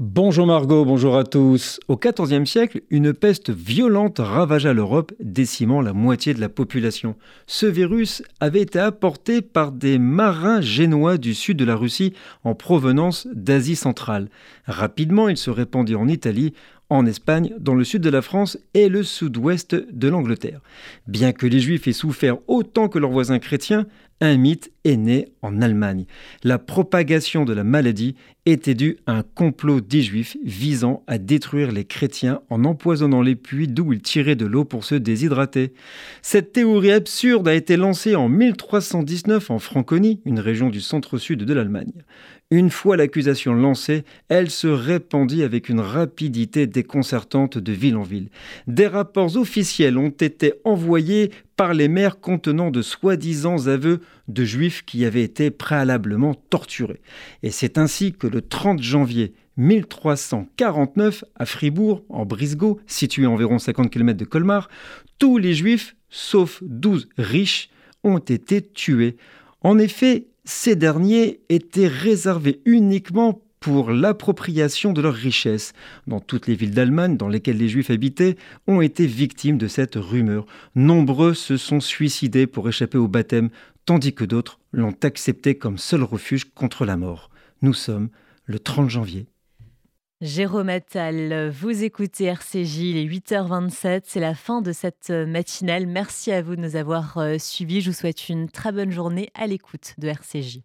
Bonjour 0.02 0.46
Margot, 0.46 0.86
bonjour 0.86 1.14
à 1.18 1.24
tous. 1.24 1.78
Au 1.86 1.98
XIVe 1.98 2.46
siècle, 2.46 2.80
une 2.88 3.12
peste 3.12 3.50
violente 3.50 4.18
ravagea 4.18 4.72
l'Europe, 4.72 5.12
décimant 5.20 5.82
la 5.82 5.92
moitié 5.92 6.32
de 6.32 6.40
la 6.40 6.48
population. 6.48 7.16
Ce 7.46 7.66
virus 7.66 8.22
avait 8.40 8.62
été 8.62 8.78
apporté 8.78 9.42
par 9.42 9.72
des 9.72 9.98
marins 9.98 10.62
génois 10.62 11.18
du 11.18 11.34
sud 11.34 11.58
de 11.58 11.66
la 11.66 11.76
Russie 11.76 12.14
en 12.44 12.54
provenance 12.54 13.28
d'Asie 13.34 13.76
centrale. 13.76 14.30
Rapidement, 14.64 15.28
il 15.28 15.36
se 15.36 15.50
répandit 15.50 15.96
en 15.96 16.08
Italie, 16.08 16.54
en 16.88 17.04
Espagne, 17.04 17.52
dans 17.60 17.74
le 17.74 17.84
sud 17.84 18.00
de 18.00 18.08
la 18.08 18.22
France 18.22 18.56
et 18.72 18.88
le 18.88 19.02
sud-ouest 19.02 19.76
de 19.92 20.08
l'Angleterre. 20.08 20.62
Bien 21.08 21.32
que 21.32 21.46
les 21.46 21.60
Juifs 21.60 21.86
aient 21.88 21.92
souffert 21.92 22.38
autant 22.48 22.88
que 22.88 22.98
leurs 22.98 23.10
voisins 23.10 23.38
chrétiens, 23.38 23.84
un 24.20 24.36
mythe 24.36 24.70
est 24.84 24.96
né 24.96 25.28
en 25.42 25.62
Allemagne. 25.62 26.04
La 26.44 26.58
propagation 26.58 27.44
de 27.44 27.52
la 27.52 27.64
maladie 27.64 28.16
était 28.46 28.74
due 28.74 28.98
à 29.06 29.12
un 29.12 29.22
complot 29.22 29.80
des 29.80 30.02
Juifs 30.02 30.36
visant 30.44 31.02
à 31.06 31.18
détruire 31.18 31.72
les 31.72 31.84
chrétiens 31.84 32.40
en 32.50 32.64
empoisonnant 32.64 33.22
les 33.22 33.36
puits 33.36 33.68
d'où 33.68 33.92
ils 33.92 34.02
tiraient 34.02 34.36
de 34.36 34.46
l'eau 34.46 34.64
pour 34.64 34.84
se 34.84 34.94
déshydrater. 34.94 35.72
Cette 36.22 36.52
théorie 36.52 36.92
absurde 36.92 37.48
a 37.48 37.54
été 37.54 37.76
lancée 37.76 38.14
en 38.14 38.28
1319 38.28 39.50
en 39.50 39.58
Franconie, 39.58 40.20
une 40.24 40.40
région 40.40 40.68
du 40.68 40.80
centre-sud 40.80 41.44
de 41.44 41.54
l'Allemagne. 41.54 41.92
Une 42.52 42.70
fois 42.70 42.96
l'accusation 42.96 43.54
lancée, 43.54 44.02
elle 44.28 44.50
se 44.50 44.66
répandit 44.66 45.44
avec 45.44 45.68
une 45.68 45.78
rapidité 45.78 46.66
déconcertante 46.66 47.58
de 47.58 47.70
ville 47.70 47.96
en 47.96 48.02
ville. 48.02 48.28
Des 48.66 48.88
rapports 48.88 49.36
officiels 49.36 49.96
ont 49.96 50.08
été 50.08 50.54
envoyés 50.64 51.30
par 51.54 51.74
les 51.74 51.86
maires 51.86 52.18
contenant 52.18 52.72
de 52.72 52.82
soi-disant 52.82 53.68
aveux 53.68 54.00
de 54.26 54.44
juifs 54.44 54.84
qui 54.84 55.04
avaient 55.04 55.22
été 55.22 55.52
préalablement 55.52 56.34
torturés. 56.34 57.00
Et 57.44 57.52
c'est 57.52 57.78
ainsi 57.78 58.14
que 58.14 58.26
le 58.26 58.42
30 58.42 58.82
janvier 58.82 59.32
1349, 59.56 61.22
à 61.36 61.46
Fribourg, 61.46 62.02
en 62.08 62.24
Brisgau, 62.24 62.80
situé 62.88 63.26
à 63.26 63.30
environ 63.30 63.60
50 63.60 63.90
km 63.90 64.18
de 64.18 64.24
Colmar, 64.24 64.68
tous 65.20 65.38
les 65.38 65.54
juifs, 65.54 65.94
sauf 66.08 66.64
12 66.66 67.10
riches, 67.16 67.70
ont 68.02 68.18
été 68.18 68.60
tués. 68.60 69.16
En 69.60 69.78
effet, 69.78 70.26
ces 70.44 70.76
derniers 70.76 71.40
étaient 71.48 71.88
réservés 71.88 72.60
uniquement 72.64 73.42
pour 73.60 73.90
l'appropriation 73.90 74.92
de 74.92 75.02
leurs 75.02 75.14
richesses. 75.14 75.74
Dans 76.06 76.20
toutes 76.20 76.46
les 76.46 76.54
villes 76.54 76.74
d'Allemagne 76.74 77.16
dans 77.16 77.28
lesquelles 77.28 77.58
les 77.58 77.68
Juifs 77.68 77.90
habitaient, 77.90 78.36
ont 78.66 78.80
été 78.80 79.06
victimes 79.06 79.58
de 79.58 79.68
cette 79.68 79.96
rumeur. 79.96 80.46
Nombreux 80.74 81.34
se 81.34 81.58
sont 81.58 81.80
suicidés 81.80 82.46
pour 82.46 82.68
échapper 82.68 82.98
au 82.98 83.06
baptême, 83.06 83.50
tandis 83.84 84.14
que 84.14 84.24
d'autres 84.24 84.60
l'ont 84.72 84.96
accepté 85.02 85.56
comme 85.56 85.78
seul 85.78 86.02
refuge 86.02 86.44
contre 86.54 86.86
la 86.86 86.96
mort. 86.96 87.30
Nous 87.60 87.74
sommes 87.74 88.08
le 88.46 88.58
30 88.58 88.88
janvier. 88.88 89.26
Jérôme 90.20 90.68
Attal, 90.68 91.48
vous 91.48 91.82
écoutez 91.82 92.24
RCJ, 92.24 92.76
il 92.80 92.96
est 92.98 93.06
8h27, 93.06 94.02
c'est 94.04 94.20
la 94.20 94.34
fin 94.34 94.60
de 94.60 94.70
cette 94.70 95.08
matinale. 95.08 95.86
Merci 95.86 96.30
à 96.30 96.42
vous 96.42 96.56
de 96.56 96.60
nous 96.60 96.76
avoir 96.76 97.16
euh, 97.16 97.38
suivis. 97.38 97.80
Je 97.80 97.88
vous 97.88 97.96
souhaite 97.96 98.28
une 98.28 98.50
très 98.50 98.70
bonne 98.70 98.90
journée 98.90 99.30
à 99.32 99.46
l'écoute 99.46 99.94
de 99.96 100.08
RCJ. 100.08 100.60